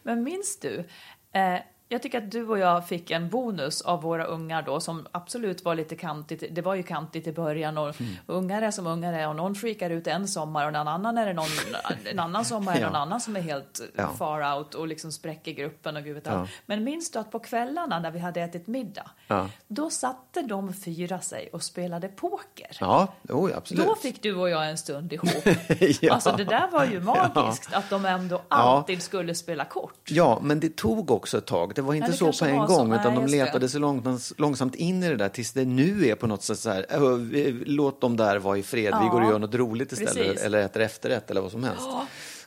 [0.04, 0.84] Men minns du?
[1.32, 5.08] Eh, jag tycker att du och jag fick en bonus av våra ungar då som
[5.12, 6.43] absolut var lite kantigt.
[6.52, 8.12] Det var ju kantigt i början och Mm.
[8.26, 11.26] ungar är som ungar är och någon freakar ut en sommar och en annan är
[11.26, 11.45] det någon,
[12.12, 13.00] en annan sommar är det någon Ja.
[13.00, 14.10] annan som är helt Ja.
[14.17, 16.48] far out och liksom spräcker gruppen och gud vet Ja.
[16.65, 19.50] Men minns du att på kvällarna när vi hade ätit middag, Ja.
[19.67, 22.78] då satte de fyra sig och spelade poker.
[22.80, 23.86] Ja, jo, absolut.
[23.86, 25.30] Då fick du och jag en stund ihop.
[26.02, 26.13] Ja.
[26.13, 30.10] Alltså det där var ju magiskt att de ändå alltid skulle spela kort.
[30.10, 31.74] Ja, men det tog också ett tag.
[31.75, 32.75] Det var inte Ja, det så på en var så.
[32.77, 33.38] gång, utan Nej, de det.
[33.45, 36.59] letade sig långt, långsamt in i det där tills det nu är på något sätt
[36.59, 39.39] så här, "Ö, vi- låt dem där vara i fred, vi Ja, går och gör
[39.39, 40.41] något roligt istället, precis.
[40.45, 41.88] eller äter efterrätt eller vad som helst.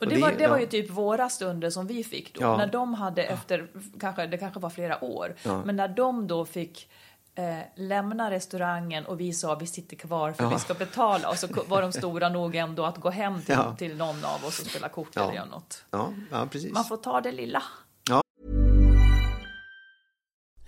[0.00, 0.60] Och det, var, det var ja.
[0.60, 2.42] ju typ våra stunder som vi fick då.
[2.42, 2.56] Ja.
[2.56, 3.68] När de hade efter,
[4.00, 5.62] kanske, det kanske var flera år, Ja.
[5.64, 6.88] men när de då fick
[7.34, 10.50] eh, lämna restaurangen och vi sa vi sitter kvar för Ja.
[10.50, 13.76] vi ska betala och så var de stora nog ändå att gå hem till, Ja.
[13.78, 15.22] till någon av oss och spela kort Ja.
[15.22, 15.84] eller göra något.
[15.90, 16.72] Ja, ja, precis.
[16.72, 17.62] Man får ta det lilla.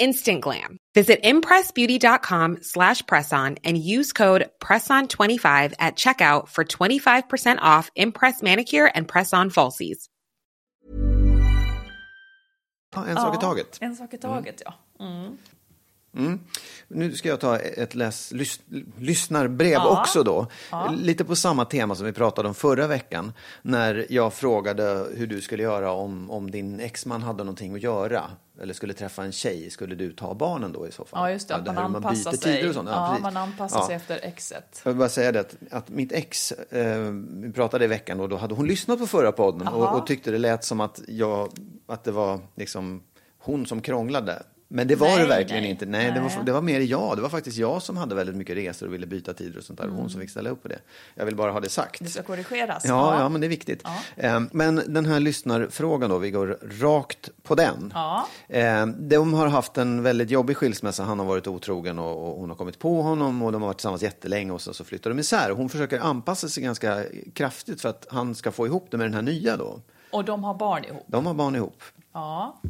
[0.00, 0.78] Instant glam.
[0.94, 8.90] Visit impressbeauty.com slash presson and use code PRESSON25 at checkout for 25% off Impress Manicure
[8.92, 10.08] and Press-On Falsies.
[12.96, 13.78] Ja, en sak i taget.
[13.80, 14.72] En sak i taget, ja.
[15.00, 15.38] Mm.
[16.16, 16.40] Mm.
[16.88, 18.60] Nu ska jag ta ett läs, lys,
[18.98, 20.00] lyssnarbrev Ja.
[20.00, 20.46] också då.
[20.96, 23.32] Lite på samma tema som vi pratade om förra veckan.
[23.62, 28.22] När jag frågade hur du skulle göra om, om din exman hade någonting att göra.
[28.62, 29.70] Eller skulle träffa en tjej.
[29.70, 31.20] Skulle du ta barnen då i så fall?
[31.20, 31.54] Ja, just det.
[31.54, 32.68] Att man hur anpassar sig.
[32.68, 32.88] och sånt.
[32.92, 33.22] Ja, precis.
[33.22, 33.86] man anpassar Ja.
[33.86, 34.80] sig efter exet.
[34.84, 36.98] Jag vill bara säga det att, att mitt ex, eh,
[37.30, 40.30] vi pratade i veckan och då hade hon lyssnat på förra podden och, och tyckte
[40.30, 41.48] det lät som att, jag,
[41.86, 43.02] att det var liksom
[43.38, 44.42] hon som krånglade.
[44.72, 45.70] Men det var Nej, det verkligen nej.
[45.70, 45.86] inte.
[45.86, 46.36] Nej, Det, Nej.
[46.36, 47.16] var, det var mer jag.
[47.16, 49.78] Det var faktiskt jag som hade väldigt mycket resor och ville byta tider och sånt
[49.78, 49.88] där.
[49.88, 50.78] Och hon som fick ställa upp på det.
[51.14, 52.00] Jag vill bara ha det sagt.
[52.04, 52.84] Det ska korrigeras.
[52.84, 53.82] Ja, ja, men det är viktigt.
[54.16, 57.92] Eh, Men den här lyssnarfrågan då, vi går rakt på den.
[57.94, 58.26] Ja.
[58.48, 61.02] Eh, De har haft en väldigt jobbig skilsmässa.
[61.04, 64.02] Han har varit otrogen och hon har kommit på honom och de har varit tillsammans
[64.02, 65.50] jättelänge och så, så flyttar de isär.
[65.50, 67.04] Hon försöker anpassa sig ganska
[67.34, 69.80] kraftigt för att han ska få ihop det med den här nya då.
[70.10, 71.04] Och de har barn ihop.
[71.06, 71.82] De har barn ihop.
[72.12, 72.60] Ja.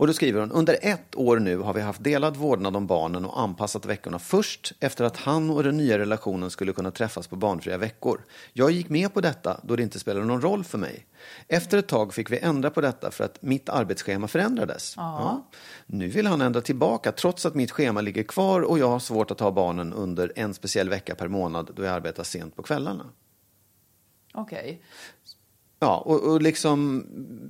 [0.00, 3.24] Och då skriver hon, under ett år nu har vi haft delad vårdnad om barnen
[3.24, 7.36] och anpassat veckorna först efter att han och den nya relationen skulle kunna träffas på
[7.36, 8.20] barnfria veckor.
[8.52, 11.06] Jag gick med på detta då det inte spelade någon roll för mig.
[11.48, 14.94] Efter ett tag fick vi ändra på detta för att mitt arbetsschema förändrades.
[14.96, 15.46] Ja.
[15.86, 19.30] Nu vill han ändra tillbaka trots att mitt schema ligger kvar och jag har svårt
[19.30, 23.04] att ha barnen under en speciell vecka per månad då jag arbetar sent på kvällarna.
[24.34, 24.82] Okej.
[25.82, 27.04] Ja, och, och liksom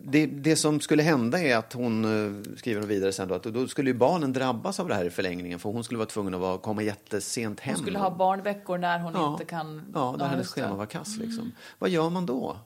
[0.04, 3.42] det, det som skulle hända är att hon, eh, skriver hon vidare sen då, att
[3.42, 6.34] då skulle ju barnen drabbas av det här i förlängningen för hon skulle vara tvungen
[6.34, 7.74] att vara, komma jättesent hem.
[7.74, 9.32] Hon skulle ha barnveckor när hon ja.
[9.32, 9.92] inte kan...
[9.94, 11.52] Ja, när hennes schema var kass liksom.
[11.78, 12.56] Vad gör man då?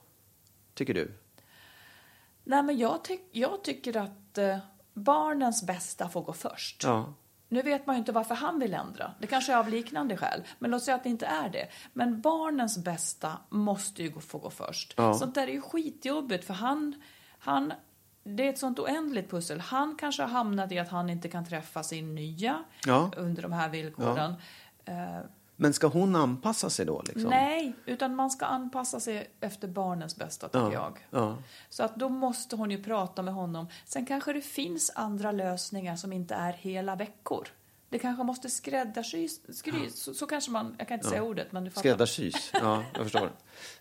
[0.73, 1.11] Tycker du?
[2.43, 4.57] Nej, men jag, tyck- jag tycker att eh,
[4.93, 6.83] barnens bästa får gå först.
[6.83, 7.13] Ja.
[7.55, 9.11] Nu vet man ju inte varför han vill ändra.
[9.19, 10.43] Det kanske är av liknande skäl.
[10.59, 11.67] Men låt säga att det inte är det.
[11.93, 14.93] Men barnens bästa måste ju få gå först.
[14.97, 15.13] Ja.
[15.13, 17.01] Sånt där är ju skitjobbigt för han,
[17.39, 17.73] han,
[18.23, 19.59] det är ett sånt oändligt pussel.
[19.59, 23.11] Han kanske har hamnat i att han inte kan träffa sin nya Ja.
[23.17, 24.33] under de här villkoren.
[24.85, 25.19] Eh,
[25.55, 27.01] Men ska hon anpassa sig då?
[27.07, 27.29] Liksom?
[27.29, 30.99] Nej, utan man ska anpassa sig efter barnens bästa tycker Ja, jag.
[31.21, 31.37] ja.
[31.69, 33.67] Så att då måste hon ju prata med honom.
[33.85, 37.47] Sen kanske det finns andra lösningar som inte är hela veckor.
[37.89, 41.63] Det kanske måste skräddarsys, skry, så, så kanske man, jag kan inte säga ordet men
[41.63, 41.81] du fattar.
[41.81, 43.31] Skräddarsys, ja, jag förstår.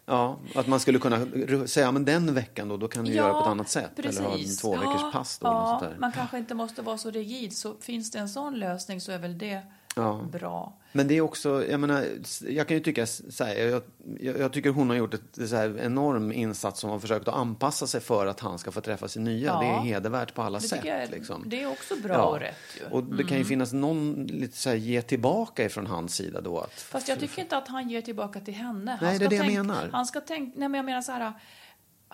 [0.07, 1.27] Ja, att man skulle kunna
[1.67, 3.99] säga, men den veckan då, då kan du göra på ett annat sätt.
[3.99, 4.61] Eller ha en precis.
[4.61, 5.47] två veckors Ja, pass då.
[5.47, 7.57] Ja, man kanske inte måste vara så rigid.
[7.57, 9.63] Så finns det en sån lösning så är väl det
[9.95, 10.21] Ja.
[10.33, 10.73] bra.
[10.93, 12.05] Men det är också, jag menar,
[12.49, 13.83] jag kan ju tycka så här, jag,
[14.21, 17.35] jag, jag tycker hon har gjort ett så här enorm insats som har försökt att
[17.35, 19.47] anpassa sig för att han ska få träffa sin nya.
[19.47, 19.61] Ja.
[19.61, 20.85] Det är hedervärt på alla Det sätt.
[20.85, 21.43] jag, liksom.
[21.47, 22.97] det är också bra och rätt ju.
[22.97, 26.59] Och det kan ju finnas någon lite så här ge tillbaka ifrån hans sida då.
[26.59, 28.91] Att, Fast jag tycker inte att han ger tillbaka till henne.
[28.91, 29.89] Han Nej, det är det jag menar.
[29.93, 31.33] Han ska tänka, nej men jag menar så här.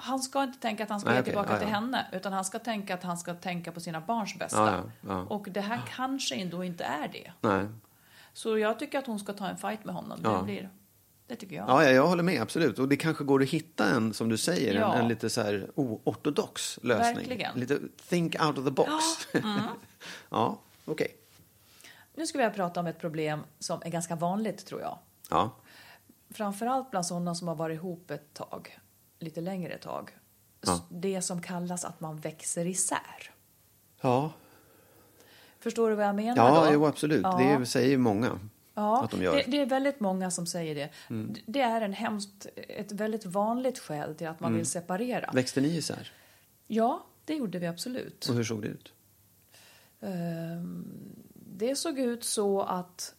[0.02, 1.74] Han ska inte tänka att han ska Nej, ge tillbaka ja, till ja.
[1.74, 2.06] henne.
[2.12, 4.58] Utan han ska tänka att han ska tänka på sina barns bästa.
[4.66, 5.20] Ja, ja, ja.
[5.22, 7.32] Och det här kanske ändå inte är det.
[7.40, 7.66] Nej.
[8.32, 10.20] Så jag tycker att hon ska ta en fight med honom.
[10.24, 10.30] Ja.
[10.38, 10.70] Det, blir,
[11.26, 11.68] det tycker jag.
[11.68, 12.78] Ja, ja, jag håller med, absolut.
[12.78, 14.94] Och det kanske går att hitta en, som du säger, Ja.
[14.94, 17.16] en, en lite så här oortodox lösning.
[17.16, 17.60] Verkligen.
[17.60, 18.90] Lite think out of the box.
[19.32, 19.40] Ja,
[20.30, 20.58] Ja, mm.
[20.84, 21.16] okej.
[22.14, 24.98] Nu ska vi prata om ett problem som är ganska vanligt tror jag.
[25.30, 25.50] Ja.
[26.30, 28.78] Framförallt bland sådana som har varit ihop ett tag.
[29.20, 30.11] Lite längre tag.
[30.61, 30.80] Ja.
[30.88, 33.30] Det som kallas att man växer isär.
[34.00, 34.33] Ja,
[35.59, 36.72] Förstår du vad jag menar ja då?
[36.72, 37.20] jo, absolut.
[37.22, 37.56] Ja.
[37.59, 38.38] Det säger många
[38.74, 39.20] Ja, de.
[39.20, 39.33] Mm.
[39.37, 40.90] Det, det är väldigt många som säger det.
[41.09, 44.59] D- Det är en hemskt, ett väldigt vanligt skäl till att man Mm.
[44.59, 45.30] vill separera.
[45.35, 46.12] Växte ni isär?
[46.66, 48.26] Ja, det gjorde vi absolut.
[48.28, 48.92] Och hur såg det ut?
[50.00, 50.85] Ehm,
[51.52, 53.14] Det såg ut så att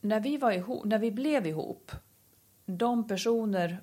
[0.00, 1.92] när vi, var ihop, när vi blev ihop,
[2.66, 3.80] de personer,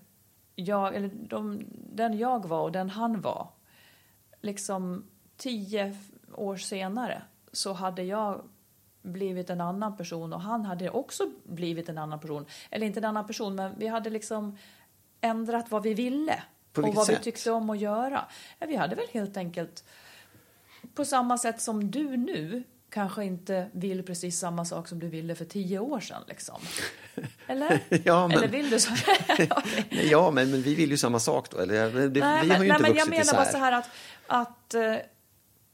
[0.56, 3.50] jag, eller de, den jag var och den han var,
[4.42, 5.04] liksom
[5.38, 5.98] tio
[6.34, 8.42] år senare så hade jag
[9.02, 12.46] blivit en annan person och han hade också blivit en annan person.
[12.70, 14.58] Eller inte en annan person, men vi hade liksom
[15.22, 16.44] ändrat vad vi ville.
[16.78, 17.20] Och vad sätt?
[17.20, 18.26] vi tyckte om att göra.
[18.60, 19.84] Vi hade väl helt enkelt
[20.96, 25.36] på samma sätt som du nu kanske inte vill precis samma sak som du ville
[25.36, 26.24] för tio år sedan.
[26.28, 26.56] Liksom.
[27.48, 27.80] Eller?
[28.06, 28.92] Ja, men- Eller vill du så?
[29.28, 29.50] Nej,
[30.12, 31.58] Ja, men, men vi vill ju samma sak då.
[31.58, 33.90] Eller, det, Nej, vi har ju nej, inte men jag menar bara så här att,
[34.28, 34.96] att eh,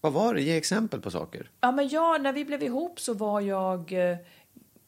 [0.01, 0.41] Vad var det?
[0.41, 1.49] Ge exempel på saker.
[1.61, 4.17] ja, men jag, när vi blev ihop så var jag eh,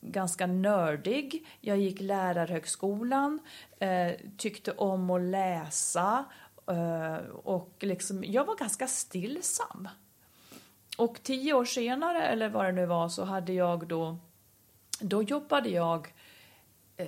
[0.02, 1.46] ganska nördig.
[1.62, 3.40] Jag gick lärarhögskolan,
[3.80, 6.26] eh, tyckte om att läsa
[6.68, 9.88] eh, och liksom, jag var ganska stillsam.
[11.00, 14.18] Och tio år senare, eller vad det nu var, så hade jag då...
[15.02, 16.14] Då jobbade jag
[16.98, 17.08] eh,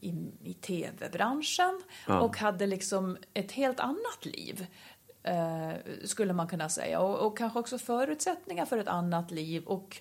[0.00, 2.20] i, i tv-branschen Ja.
[2.20, 4.66] och hade liksom ett helt annat liv.
[5.22, 5.70] Eh,
[6.04, 7.00] skulle man kunna säga.
[7.00, 9.64] Och, och kanske också förutsättningar för ett annat liv.
[9.66, 10.00] Och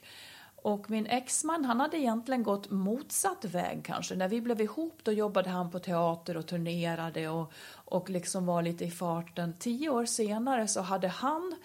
[0.61, 4.15] Och min exman, han hade egentligen gått motsatt väg kanske.
[4.15, 7.53] När vi blev ihop då jobbade han på teater och turnerade och,
[7.85, 9.53] och liksom var lite i farten.
[9.59, 11.55] Tio år senare så hade han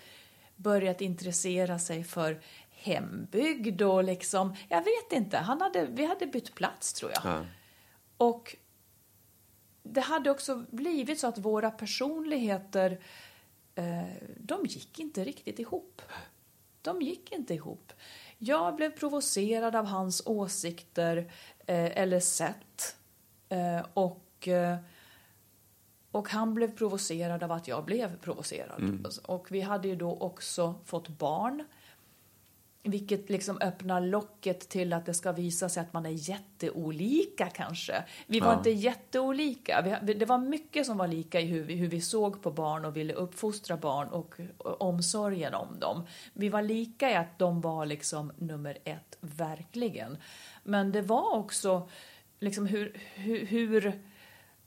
[0.56, 2.40] börjat intressera sig för
[2.70, 7.22] hembygd och liksom, jag vet inte, han hade, vi hade bytt plats tror jag.
[7.24, 7.46] Ja.
[8.16, 8.56] Och
[9.82, 13.00] det hade också blivit så att våra personligheter,
[13.74, 14.04] eh,
[14.38, 16.02] de gick inte riktigt ihop.
[16.82, 17.92] De gick inte ihop.
[18.38, 21.16] Jag blev provocerad av hans åsikter
[21.66, 22.96] eh, eller sätt.
[23.48, 24.76] Eh, och, eh,
[26.14, 29.06] och han blev provocerad av att jag blev provocerad.
[29.22, 31.64] Och vi hade ju då också fått barn.
[32.82, 38.04] Vilket liksom öppnar locket till att det ska visa sig att man är jätteolika kanske.
[38.26, 39.98] Vi var inte jätteolika.
[40.02, 42.84] Vi, det var mycket som var lika i hur vi, hur vi såg på barn
[42.84, 46.06] och ville uppfostra barn och, och omsorgen om dem.
[46.32, 50.16] Vi var lika i att de var liksom nummer ett, verkligen.
[50.62, 51.88] Men det var också
[52.40, 54.00] liksom hur, hur, hur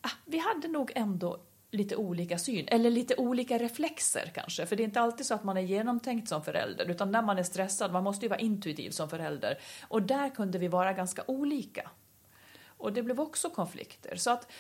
[0.08, 1.40] Ah, vi hade nog ändå
[1.72, 4.66] lite olika syn, eller lite olika reflexer kanske.
[4.66, 7.38] För det är inte alltid så att man är genomtänkt som förälder, utan när man
[7.38, 9.58] är stressad, man måste ju vara intuitiv som förälder.
[9.88, 11.90] Och där kunde vi vara ganska olika.
[12.68, 14.16] Och det blev också konflikter.
[14.16, 14.52] Så att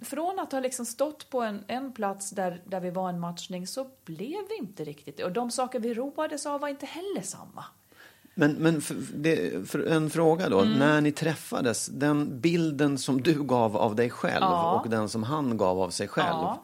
[0.00, 3.66] från att ha liksom stått på en, en plats där, där vi var en matchning
[3.66, 5.24] så blev vi inte riktigt det.
[5.24, 7.64] Och de saker vi roades av var inte heller samma.
[8.38, 10.60] Men, men för, det, för en fråga då.
[10.60, 10.78] Mm.
[10.78, 14.80] När ni träffades, den bilden som du gav av dig själv Ja.
[14.80, 16.26] och den som han gav av sig själv.
[16.26, 16.62] Ja.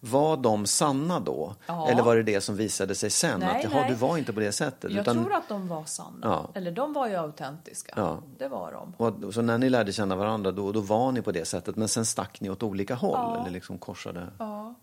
[0.00, 1.54] Var de sanna då?
[1.66, 1.88] Ja.
[1.88, 3.40] Eller var det det som visade sig sen?
[3.40, 3.88] Nej, att nej.
[3.88, 4.90] du var inte på det sättet.
[4.90, 6.18] Jag utan, tror att de var sanna.
[6.22, 6.50] Ja.
[6.54, 7.92] Eller de var ju autentiska.
[7.96, 8.22] Ja.
[8.38, 8.94] Det var de.
[9.24, 11.76] och, så när ni lärde känna varandra då, då var ni på det sättet.
[11.76, 13.40] Men sen stack ni åt olika håll.
[13.40, 14.26] Eller liksom korsade.
[14.38, 14.74] Ja.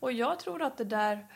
[0.00, 1.26] Och jag tror att det där...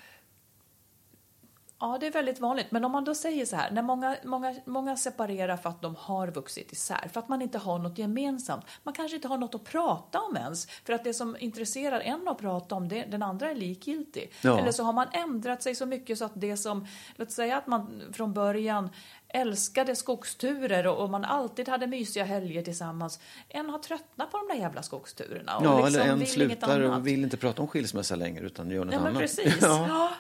[1.82, 2.66] Ja, det är väldigt vanligt.
[2.70, 5.96] Men om man då säger så här, när många, många, många separerar för att de
[5.98, 8.64] har vuxit isär, för att man inte har något gemensamt.
[8.82, 12.28] Man kanske inte har något att prata om ens, för att det som intresserar en
[12.28, 14.32] att prata om, det, den andra är likgiltig.
[14.40, 14.58] Ja.
[14.58, 17.66] Eller så har man ändrat sig så mycket så att det som, låt säga att
[17.66, 18.90] man från början
[19.28, 23.20] älskade skogsturer och, och man alltid hade mysiga helger tillsammans.
[23.48, 25.56] En har tröttnat på de där jävla skogsturerna.
[25.56, 28.70] Och Ja, liksom eller en vill slutar och vill inte prata om skilsmässa längre utan
[28.70, 29.18] gör något men annat.
[29.18, 29.58] precis.
[29.62, 30.10] Ja.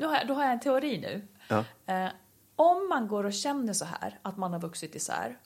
[0.00, 1.28] Då, har jag, då har jag en teori nu.
[1.48, 1.64] Ja.
[1.94, 2.10] Eh,
[2.56, 5.38] om man går och känner så här, att man har vuxit isär,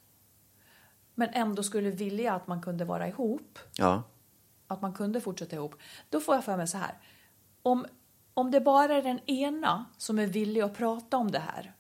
[1.15, 4.03] men ändå skulle vilja att man kunde vara ihop, ja.
[4.67, 5.75] att man kunde fortsätta ihop,
[6.11, 6.99] då får jag för mig så här.
[7.63, 7.87] Om,
[8.35, 11.75] om det bara är den ena som är villig att prata om det här,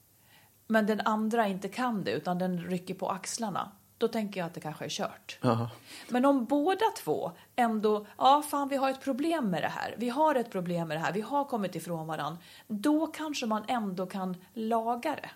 [0.66, 3.72] men den andra inte kan det, utan den rycker på axlarna,
[4.04, 5.38] då tänker jag att det kanske är kört.
[5.40, 5.70] Ja.
[6.08, 10.08] Men om båda två ändå, ja fan vi har ett problem med det här, vi
[10.08, 14.06] har ett problem med det här, vi har kommit ifrån varandra, då kanske man ändå
[14.06, 15.30] kan laga det.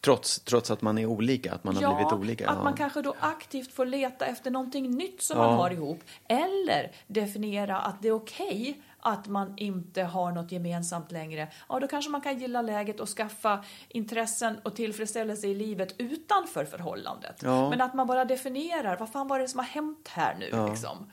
[0.00, 2.50] Trots, trots att man är olika, att man har blivit olika.
[2.50, 2.64] att ja.
[2.64, 5.46] man kanske då aktivt får leta efter någonting nytt som Ja.
[5.46, 6.00] man har ihop.
[6.28, 11.48] Eller definiera att det är okej att man inte har något gemensamt längre.
[11.68, 16.64] Ja, då kanske man kan gilla läget och skaffa intressen och tillfredsställelse i livet utanför
[16.64, 17.42] förhållandet.
[17.42, 17.70] Ja.
[17.70, 21.10] Men att man bara definierar, vad fan var det som har hänt här nu liksom?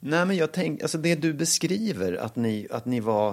[0.00, 3.32] Nej, men jag tänker, alltså det du beskriver, att ni, att ni var,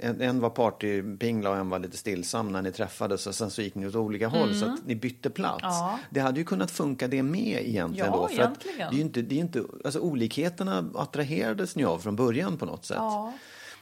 [0.00, 3.62] en, en var partypingla och en var lite stillsam när ni träffades och sen så
[3.62, 5.62] gick ni åt olika håll så att ni bytte plats.
[5.62, 5.74] Mm.
[5.74, 5.98] Ja.
[6.10, 8.28] Det hade ju kunnat funka det med egentligen Ja, då.
[8.28, 8.90] För att egentligen.
[8.90, 12.84] det är inte, det är inte, alltså olikheterna attraherades ni av från början på något
[12.84, 12.96] sätt.
[13.00, 13.32] Ja.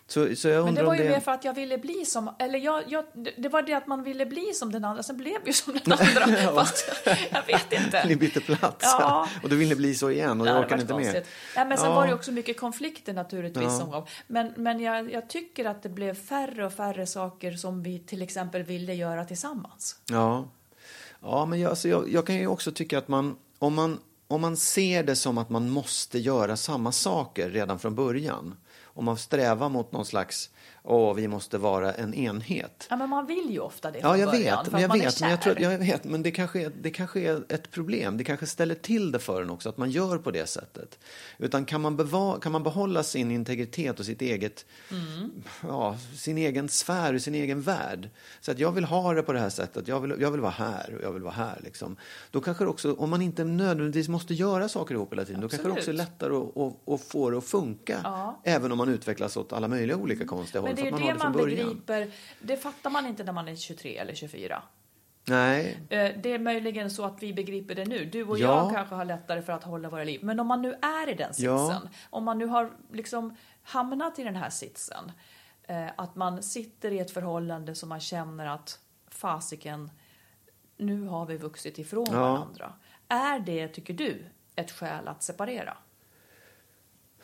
[0.08, 1.08] Så, så Men det var ju det...
[1.08, 3.04] mer för att jag ville bli som, eller jag, jag,
[3.36, 5.92] det var det att man ville bli som den andra, sen blev vi som den
[5.98, 6.54] andra.
[6.54, 6.90] Fast
[7.30, 8.04] jag vet inte.
[8.08, 8.84] Ni bytte plats.
[8.98, 9.28] Ja.
[9.42, 11.26] Och då vill ni bli så igen och Ja, orkar var inte konstigt.
[11.56, 11.94] Nej, men sen Ja.
[11.94, 13.78] var det också mycket konflikter naturligtvis Ja.
[13.78, 14.06] som gång.
[14.26, 18.22] Men, men jag, jag tycker att det blev färre och färre saker som vi till
[18.22, 19.96] exempel ville göra tillsammans.
[20.10, 20.48] Ja,
[21.22, 24.40] ja men jag, alltså jag, jag kan ju också tycka att man om, man, om
[24.40, 28.54] man ser det som att man måste göra samma saker redan från början,
[28.96, 30.50] om man strävar mot någon slags,
[30.86, 32.86] åh, vi måste vara en enhet.
[32.90, 35.30] Ja, men man vill ju ofta det Ja, jag början, vet, men jag vet, men
[35.30, 38.16] jag, tror, jag vet, men det kanske, är, det kanske är ett problem.
[38.16, 40.98] Det kanske ställer till det för en också, att man gör på det sättet.
[41.38, 45.30] Utan kan man, beva, kan man behålla sin integritet och sitt eget, Mm.
[45.62, 48.10] ja, sin egen sfär, och sin egen värld.
[48.40, 50.52] Så att jag vill ha det på det här sättet, jag vill, jag vill vara
[50.52, 51.60] här och jag vill vara här.
[51.64, 51.96] Liksom.
[52.30, 55.68] Då kanske också, om man inte nödvändigtvis måste göra saker ihop hela tiden, då kanske
[55.68, 56.08] det också är Absolut.
[56.20, 58.00] lättare att, att, att få det att funka.
[58.04, 58.40] Ja.
[58.44, 60.75] Även om man utvecklas åt alla möjliga olika konstiga håll.
[60.76, 62.10] Det är ju det har man det begriper.
[62.40, 64.62] Det fattar man inte när man är 23 eller 24.
[65.28, 68.04] Nej, Eh, Det är möjligen så att vi begriper det nu.
[68.04, 68.64] Du och Ja.
[68.64, 70.20] jag kanske har lättare för att hålla våra liv.
[70.24, 71.80] Men om man nu är i den sitsen, Ja.
[72.10, 75.12] om man nu har liksom hamnat i den här sitsen,
[75.62, 79.90] eh, att man sitter i ett förhållande som man känner att fasiken,
[80.76, 82.20] nu har vi vuxit ifrån Ja.
[82.20, 82.72] varandra.
[83.08, 84.24] Är det, tycker du,
[84.56, 85.76] ett skäl att separera?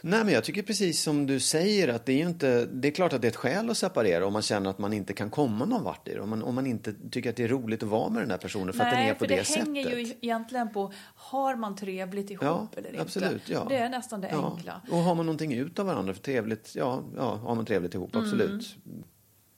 [0.05, 3.13] Nej, men jag tycker precis som du säger att det är inte, det är klart
[3.13, 5.65] att det är ett skäl att separera om man känner att man inte kan komma
[5.65, 6.21] någon vart i det.
[6.21, 8.39] Om man, om man inte tycker att det är roligt att vara med den här
[8.39, 9.65] personen för att den är på för det, det sättet.
[9.65, 13.03] hänger ju egentligen på, har man trevligt ihop Ja, eller inte?
[13.03, 13.49] absolut.
[13.49, 13.67] Ja.
[13.69, 14.53] Det är nästan det ja.
[14.57, 14.81] enkla.
[14.91, 18.15] Och har man någonting ut av varandra för trevligt, ja, ja har man trevligt ihop,
[18.15, 19.05] Mm.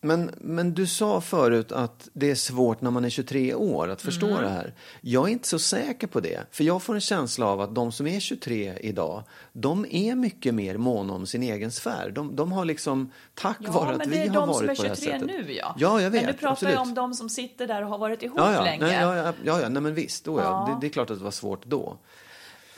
[0.05, 4.03] Men, men du sa förut att det är svårt när man är 23 år att
[4.03, 4.43] förstå Mm.
[4.43, 4.75] det här.
[5.01, 6.41] Jag är inte så säker på det.
[6.51, 10.55] För jag får en känsla av att de som är 23 idag, de är mycket
[10.55, 12.11] mer måna om sin egen sfär.
[12.11, 14.57] De, de har liksom, tack Ja, vare att men vi det är har de varit
[14.57, 15.27] som är på det här 23 sättet.
[15.47, 15.75] nu ja.
[15.79, 16.23] Ja, jag vet.
[16.25, 16.75] Men du pratar absolut.
[16.75, 18.85] ju om de som sitter där och har varit ihop Ja, ja, länge.
[18.87, 20.43] nej, ja, ja, ja, ja, nej men visst, då, ja.
[20.69, 20.75] Ja.
[20.75, 21.99] Det, det är klart att det var svårt då.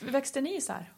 [0.01, 0.93] Växte ni isär?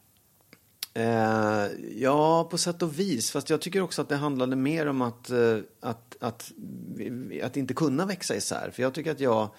[0.94, 1.66] Eh,
[1.96, 3.30] ja, på sätt och vis.
[3.30, 6.52] Fast jag tycker också att det handlade mer om att, eh, att, att,
[7.42, 8.70] att inte kunna växa isär.
[8.70, 9.50] För jag tycker att jag,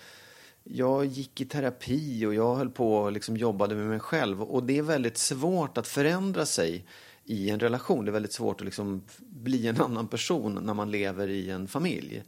[0.64, 4.42] jag gick i terapi och jag höll på och liksom jobbade med mig själv.
[4.42, 6.86] Och det är väldigt svårt att förändra sig
[7.24, 8.06] i en relation.
[8.06, 11.68] Det är väldigt svårt att liksom bli en annan person när man lever i en
[11.68, 12.24] familj.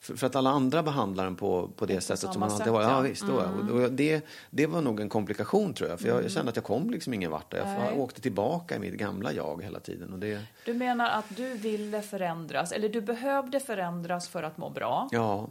[0.00, 2.64] För, för att alla andra behandlar en på, på det På sättet som man alltid
[2.64, 2.82] sätt, var.
[2.82, 3.00] Ja, ja.
[3.00, 6.00] visst, då, och, och det, det var nog en komplikation tror jag.
[6.00, 7.54] För jag, jag kände att jag kom liksom ingen vart.
[7.54, 7.98] Jag Nej.
[7.98, 10.12] åkte tillbaka i mitt gamla jag hela tiden.
[10.12, 14.70] Och det, Du menar att du ville förändras, eller du behövde förändras för att må
[14.70, 15.08] bra.
[15.12, 15.48] ja,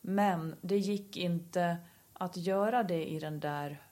[0.00, 1.76] Men det gick inte
[2.12, 3.82] att göra det i den där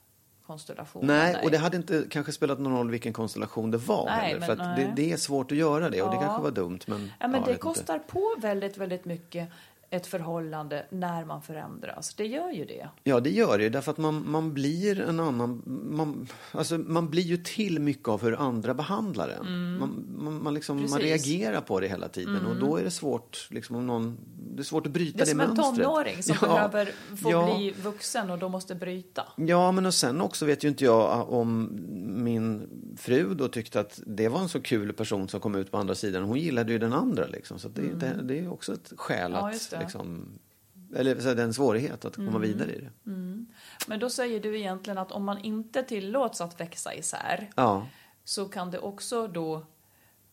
[0.46, 1.06] konstellationen.
[1.06, 4.38] nej, och det hade inte kanske spelat någon roll vilken konstellation det var Nej, heller.
[4.46, 6.22] men För det, det är svårt att göra det och det Ja.
[6.22, 6.78] kanske var dumt.
[6.86, 8.06] Men, Ja, men jag det kostar Inte.
[8.12, 9.48] på väldigt, väldigt mycket
[9.96, 12.14] ett förhållande när man förändras.
[12.14, 12.88] Det gör ju det.
[13.02, 13.68] Ja, det gör det.
[13.68, 15.62] Därför att man, man blir en annan...
[15.90, 19.78] Man, alltså, man blir ju till mycket av hur andra behandlar en.
[19.78, 20.94] Man, man, man, liksom, man Mm.
[20.96, 21.06] Mm.
[21.08, 22.46] reagerar på det hela tiden.
[22.46, 24.18] Och då är det svårt, liksom, om någon,
[24.54, 25.86] det är svårt att bryta Det det, är som en mönstret.
[25.86, 26.48] tonåring som Ja.
[26.48, 26.92] behöver
[27.22, 27.54] få Ja.
[27.56, 29.22] bli vuxen och då måste bryta.
[29.36, 31.70] Ja, men och sen också vet ju inte jag om
[32.24, 35.76] min fru då tyckte att det var en så kul person som kom ut på
[35.78, 36.22] andra sidan.
[36.24, 37.58] Hon gillade ju den andra liksom.
[37.58, 39.32] Så det, det, det är också ett skäl Mm.
[39.32, 39.83] Ja, att.
[39.84, 40.38] Liksom,
[40.96, 42.42] eller så är det en svårighet att komma Mm.
[42.42, 42.90] vidare i det.
[43.86, 47.86] Men då säger du egentligen att om man inte tillåts att växa isär Ja.
[48.24, 49.66] så kan det också då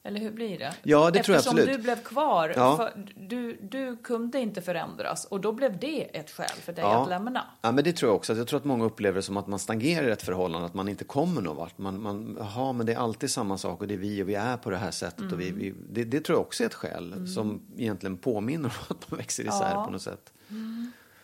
[0.04, 0.74] eller hur blir det?
[0.84, 1.78] Ja, det tror jag Eftersom absolut.
[1.78, 2.78] du blev kvar, Ja.
[2.78, 7.04] för, du, du kunde inte förändras och då blev det ett skäl för dig Ja.
[7.04, 7.46] att lämna.
[7.62, 8.36] Ja, men det tror jag också.
[8.36, 10.88] Jag tror att många upplever det som att man stagnerar i ett förhållande, att man
[10.90, 11.78] inte kommer någon vart.
[11.78, 14.36] Man, man, jaha, men det är alltid samma sak och det är vi och vi
[14.36, 15.32] är på det här sättet.
[15.32, 15.60] Och vi, Mm.
[15.60, 19.18] vi, det, det tror jag också är ett skäl som egentligen påminner om att man
[19.18, 19.72] växer isär Ja.
[19.72, 19.86] Mm.
[19.86, 20.34] på något sätt.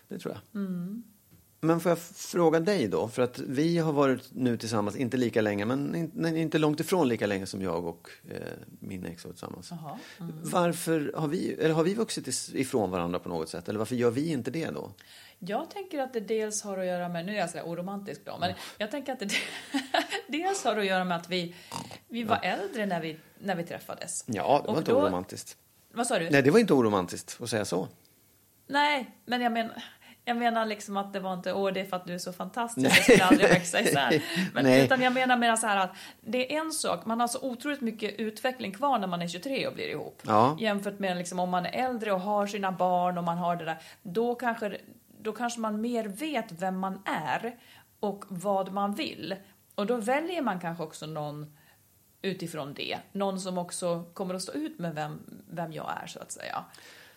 [0.07, 0.61] Det tror jag.
[1.59, 5.41] Men får jag fråga dig då, för att vi har varit nu tillsammans, inte lika
[5.41, 8.37] länge, men inte, inte långt ifrån lika länge som jag och eh,
[8.79, 9.71] min ex var tillsammans.
[9.71, 10.31] Mm.
[10.43, 13.69] Varför har vi, eller har vi vuxit ifrån varandra på något sätt?
[13.69, 14.91] Eller varför gör vi inte det då?
[15.39, 18.21] Jag tänker att det dels har att göra med, nu är jag så här oromantisk
[18.25, 18.39] då, Mm.
[18.49, 19.29] men jag tänker att det
[20.27, 21.55] dels har att göra med att vi,
[22.07, 24.23] vi var äldre när vi, när vi träffades.
[24.27, 25.57] Ja, det var Och inte då- oromantiskt.
[25.93, 26.29] Vad sa du?
[26.29, 27.87] Nej, det var inte oromantiskt att säga så.
[28.67, 29.83] Nej, men jag menar,
[30.27, 32.33] jag menar liksom att det var inte, åh det är för att du är så
[32.33, 34.23] fantastisk, jag skulle aldrig växa isär.
[34.53, 34.85] Men, Nej.
[34.85, 37.81] utan jag menar mer så här att det är en sak, man har så otroligt
[37.81, 40.21] mycket utveckling kvar när man är 23 och blir ihop.
[40.25, 40.57] Ja.
[40.59, 43.65] Jämfört med liksom om man är äldre och har sina barn och man har det
[43.65, 44.77] där, då kanske,
[45.21, 47.55] då kanske man mer vet vem man är
[47.99, 49.35] och vad man vill.
[49.75, 51.57] Och då väljer man kanske också någon
[52.21, 52.97] utifrån det.
[53.11, 55.19] Någon som också kommer att stå ut med vem,
[55.49, 56.65] vem jag är så att säga.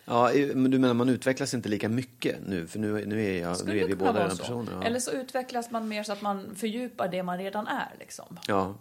[0.05, 2.67] Ja, men du menar man utvecklas inte lika mycket nu?
[2.67, 4.37] För nu, nu är, jag, Skulle nu är det vi båda så?
[4.37, 4.71] personer.
[4.71, 4.83] Ja.
[4.83, 7.95] Eller så utvecklas man mer så att man fördjupar det man redan är.
[7.99, 8.39] Liksom.
[8.47, 8.75] ja.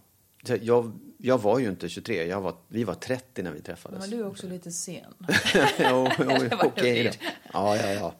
[0.60, 4.00] Jag, jag var ju inte 23, jag var, vi var 30 när vi träffades.
[4.00, 5.14] Men du är också lite sen.
[5.78, 7.04] jo, jo, det okej blir.
[7.04, 7.10] då.
[7.52, 8.14] Ja, ja, ja.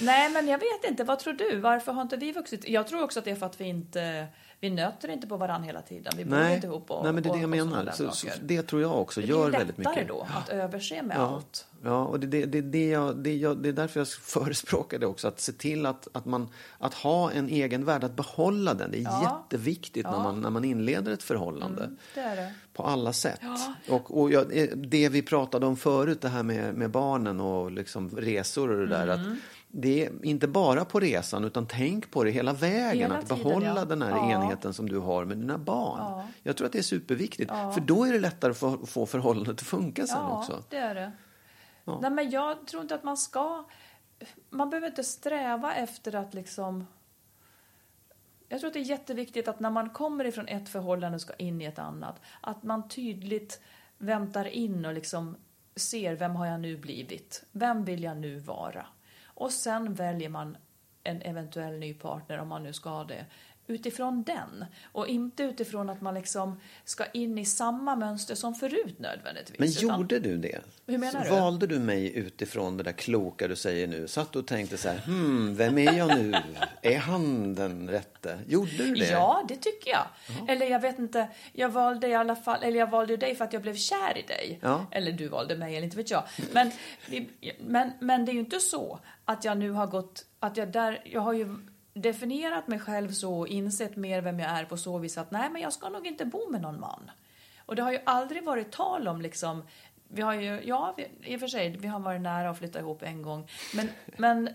[0.00, 1.04] Nej, men jag vet inte.
[1.04, 1.56] Vad tror du?
[1.60, 2.68] Varför har inte vi vuxit?
[2.68, 4.26] Jag tror också att det är för att vi inte...
[4.60, 6.12] Vi nöter inte på varandra hela tiden.
[6.16, 7.90] Vi bor Nej, inte ihop och, nej, men det är det jag menar.
[7.92, 10.08] Så, så, det tror jag också det gör blir väldigt lättare mycket.
[10.08, 11.66] då att överse med Ja, allt.
[11.84, 15.06] Ja och det, det, det, det, jag, det, jag, det är därför jag förespråkar det
[15.06, 15.28] också.
[15.28, 18.90] Att se till att, att, man, att ha en egen värld, att behålla den.
[18.90, 19.42] Det är Ja.
[19.50, 20.22] jätteviktigt När, Ja.
[20.22, 21.84] man, när man inleder ett förhållande.
[21.84, 22.52] Mm, det är det.
[22.72, 23.40] På alla sätt.
[23.42, 23.74] Ja.
[23.88, 27.70] Och, och jag, eh, det vi pratade om förut, det här med, med barnen och
[27.70, 29.08] liksom resor och det där.
[29.08, 29.32] Mm.
[29.32, 29.38] Att
[29.74, 32.98] det är inte bara på resan, utan tänk på det hela vägen.
[33.02, 33.84] Hela att tiden, behålla ja.
[33.84, 34.30] den här Ja.
[34.30, 35.98] enheten som du har med dina barn.
[36.00, 36.26] Ja.
[36.42, 37.50] Jag tror att det är superviktigt.
[37.50, 40.62] För då är det lättare att få, förhållandet att funka sen Ja, också.
[40.68, 41.12] det är det.
[41.84, 41.98] Ja.
[42.00, 43.64] Nej, men jag tror inte att man ska...
[44.50, 46.86] Man behöver inte sträva efter att liksom...
[48.48, 51.34] Jag tror att det är jätteviktigt att när man kommer ifrån ett förhållande och ska
[51.34, 53.60] in i ett annat, att man tydligt
[53.98, 55.36] väntar in och liksom
[55.76, 57.44] ser vem har jag nu blivit?
[57.52, 58.86] Vem vill jag nu vara?
[59.24, 60.56] Och sen väljer man
[61.04, 63.26] en eventuell ny partner, om man nu ska ha det,
[63.66, 64.64] utifrån den.
[64.92, 69.58] Och inte utifrån att man liksom ska in i samma mönster som förut nödvändigtvis.
[69.58, 70.58] Men utan- gjorde du det?
[70.86, 71.30] Hur menar du?
[71.30, 74.08] Valde du mig utifrån det där kloka du säger nu?
[74.08, 76.34] Satt och tänkte så här, hmm, vem är jag nu?
[76.82, 78.38] Är han den rätte?
[78.46, 79.10] Gjorde du det?
[79.10, 80.06] Ja, det tycker jag.
[80.48, 83.52] Eller jag vet inte, jag valde i alla fall, eller jag valde dig för att
[83.52, 84.58] jag blev kär i dig.
[84.62, 84.86] Ja.
[84.90, 86.24] Eller du valde mig, eller inte vet jag.
[86.52, 86.70] Men,
[87.60, 91.02] men, men det är ju inte så att jag nu har gått, att jag där,
[91.04, 91.56] jag har ju
[91.94, 95.50] definierat mig själv så och insett mer vem jag är på så vis att nej,
[95.50, 97.10] men jag ska nog inte bo med någon man.
[97.66, 99.62] Och det har ju aldrig varit tal om liksom,
[100.08, 102.78] vi har ju, ja, vi, i och för sig, vi har varit nära att flytta
[102.78, 103.48] ihop en gång.
[103.74, 104.48] Men, men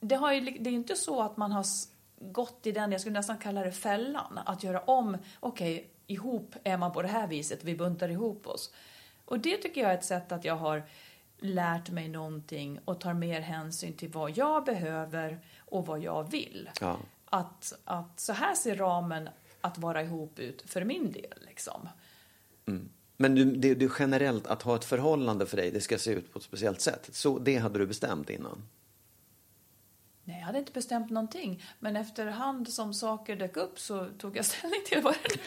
[0.00, 1.64] det, har ju, det är ju inte så att man har
[2.18, 6.76] gått i den, jag skulle nästan kalla det fällan, att göra om, okej, ihop är
[6.76, 8.72] man på det här viset, vi buntar ihop oss.
[9.24, 10.82] Och det tycker jag är ett sätt att jag har
[11.38, 15.40] lärt mig någonting och tar mer hänsyn till vad jag behöver
[15.72, 16.70] och vad jag vill.
[16.80, 16.98] Ja.
[17.24, 19.28] Att, att så här ser ramen
[19.60, 21.38] att vara ihop ut för min del.
[21.46, 21.88] Liksom.
[23.16, 26.32] Men du, det, är generellt att ha ett förhållande för dig, det ska se ut
[26.32, 27.08] på ett speciellt sätt.
[27.12, 28.62] Så det hade du bestämt innan?
[30.24, 31.64] Nej, jag hade inte bestämt någonting.
[31.78, 35.38] Men efterhand som saker dök upp så tog jag ställning till vad det.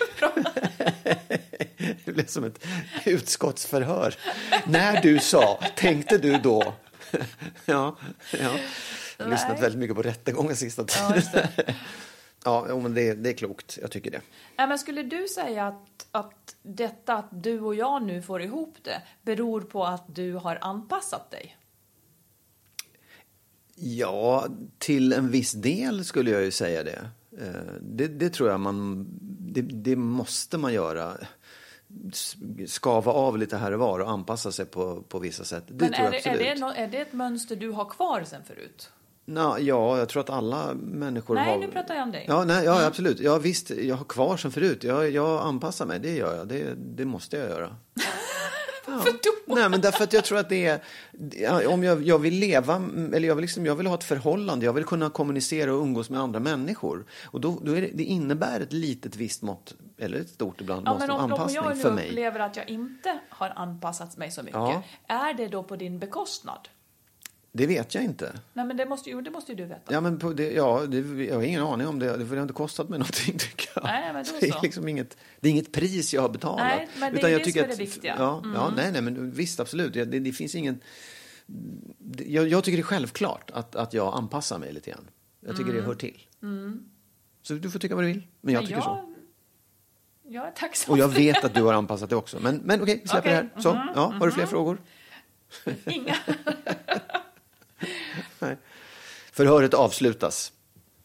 [2.06, 2.66] Det blev som ett
[3.06, 4.16] utskottsförhör.
[4.68, 6.74] När du sa, tänkte du då?
[7.66, 7.96] ja,
[8.40, 8.56] ja.
[9.20, 9.62] Har lyssnat Nej.
[9.62, 11.24] väldigt mycket på rättegången sista tiden.
[12.48, 12.70] Ja, det.
[12.74, 13.78] Ja, men det, det är klokt.
[13.82, 14.22] Jag tycker det.
[14.58, 18.76] Nej, men skulle du säga att, att detta att du och jag nu får ihop
[18.82, 21.58] det beror på att du har anpassat dig?
[23.76, 24.48] Ja,
[24.78, 27.10] till en viss del skulle jag ju säga det.
[27.42, 29.08] Eh, Det, det tror jag man,
[29.40, 31.18] det, det måste man göra.
[32.68, 35.64] Skava av lite här och var och anpassa sig på, på vissa sätt.
[35.68, 36.76] Det Men tror är jag det, är, absolut.
[36.76, 38.90] det är det ett mönster du har kvar sen förut?
[39.28, 41.58] Nå, ja, jag tror att alla människor Nej, har...
[41.60, 42.26] nu pratar jag om dig.
[42.28, 43.20] Ja, nej, ja absolut.
[43.20, 44.84] Ja, visst, jag har kvar sen förut.
[44.84, 46.48] Jag, jag anpassar mig, det gör jag.
[46.48, 47.76] Det, det måste jag göra.
[48.88, 49.56] Varför då?
[49.56, 50.80] Nej, men därför att jag tror att det är...
[51.32, 52.76] ja, Om jag, jag vill leva,
[53.14, 56.10] eller jag vill, liksom, jag vill ha ett förhållande, jag vill kunna kommunicera och umgås
[56.10, 57.06] med andra människor.
[57.26, 60.88] Och då, då är det, det innebär ett litet visst mått, eller ett stort ibland,
[60.88, 62.08] Ja, mått av om, om anpassning jag nu för mig.
[62.10, 64.84] upplever att jag inte har anpassat mig så mycket, Ja.
[65.08, 66.70] är det då på din bekostnad?
[67.58, 68.40] Det vet jag inte.
[68.54, 69.94] Nej, men det måste, ju- det måste ju du veta.
[69.94, 72.18] Ja, men på det, ja, det, jag har ingen aning om det.
[72.18, 73.84] Det har inte kostat mig någonting tycker jag.
[73.84, 74.62] Nej, men det, är så.
[74.62, 76.58] liksom inget, det är inget pris jag har betalat.
[76.66, 78.16] Nej, men det är Utan jag det tycker som är det viktiga.
[78.20, 78.76] Ja, ja, Mm.
[78.76, 79.94] nej, nej, men visst absolut.
[79.94, 80.80] Det, det, finns ingen...
[82.26, 85.08] Jag, jag tycker det är självklart att, att jag anpassar mig lite grann.
[85.40, 86.22] Jag tycker det hör till.
[87.42, 88.28] Så du får tycka vad du vill.
[88.42, 89.14] Men jag Men tycker så.
[90.28, 92.40] Jag är tacksam Och jag vet att du har anpassat det också.
[92.42, 93.62] Men, men okej, vi släpper Okej, det här.
[93.62, 94.82] Så, mhm, ja, har du fler frågor?
[95.86, 96.16] Inga.
[99.32, 100.52] Förhöret avslutas.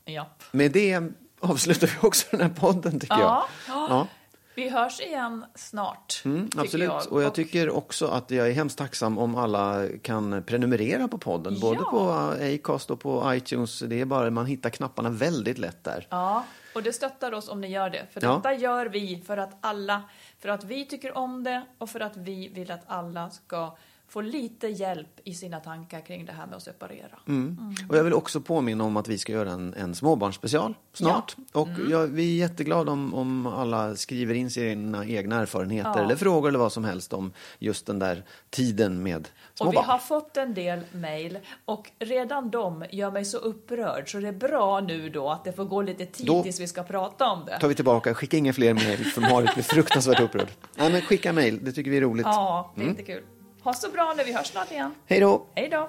[0.06, 0.42] Japp.
[0.52, 1.00] Med det
[1.40, 3.46] avslutar vi också den här podden tycker Ja.
[3.68, 3.74] jag.
[3.90, 4.06] Ja.
[4.54, 6.22] Vi hörs igen snart.
[6.24, 6.88] Mm, absolut.
[6.88, 7.12] Jag.
[7.12, 11.60] Och jag tycker också att jag är hemskt tacksam om alla kan prenumerera på podden.
[11.60, 11.90] Både Ja.
[11.90, 12.10] på
[12.54, 13.78] Acast och på iTunes.
[13.78, 16.06] Det är bara man hittar knapparna väldigt lätt där.
[16.10, 18.06] Ja, och det stöttar oss om ni gör det.
[18.12, 18.34] För Ja.
[18.36, 20.02] detta gör vi för att alla,
[20.38, 23.76] för att vi tycker om det och för att vi vill att alla ska
[24.10, 27.18] få lite hjälp i sina tankar kring det här med att separera.
[27.28, 27.74] Mm.
[27.88, 31.36] Och jag vill också påminna om att vi ska göra en, en småbarnsspecial snart.
[31.52, 31.90] Och Mm.
[31.90, 36.00] jag, vi är jätteglada om, om alla skriver in sina egna erfarenheter Ja.
[36.04, 39.76] eller frågor eller vad som helst om just den där tiden med små Och vi
[39.76, 39.84] barn.
[39.84, 44.32] har fått en del mejl och redan de gör mig så upprörd så det är
[44.32, 47.44] bra nu då att det får gå lite tid Då- tills vi ska prata om
[47.46, 47.58] det.
[47.60, 50.48] tar vi tillbaka, skicka inga fler mejl för Marit blir fruktansvärt upprörd.
[50.76, 52.26] Nej men skicka mejl, det tycker vi är roligt.
[52.26, 52.96] Ja, det är Mm.
[52.96, 53.22] jättekul.
[53.62, 54.94] Ha så bra nu, vi hörs snart igen.
[55.06, 55.46] Hej då!
[55.54, 55.88] Hej då!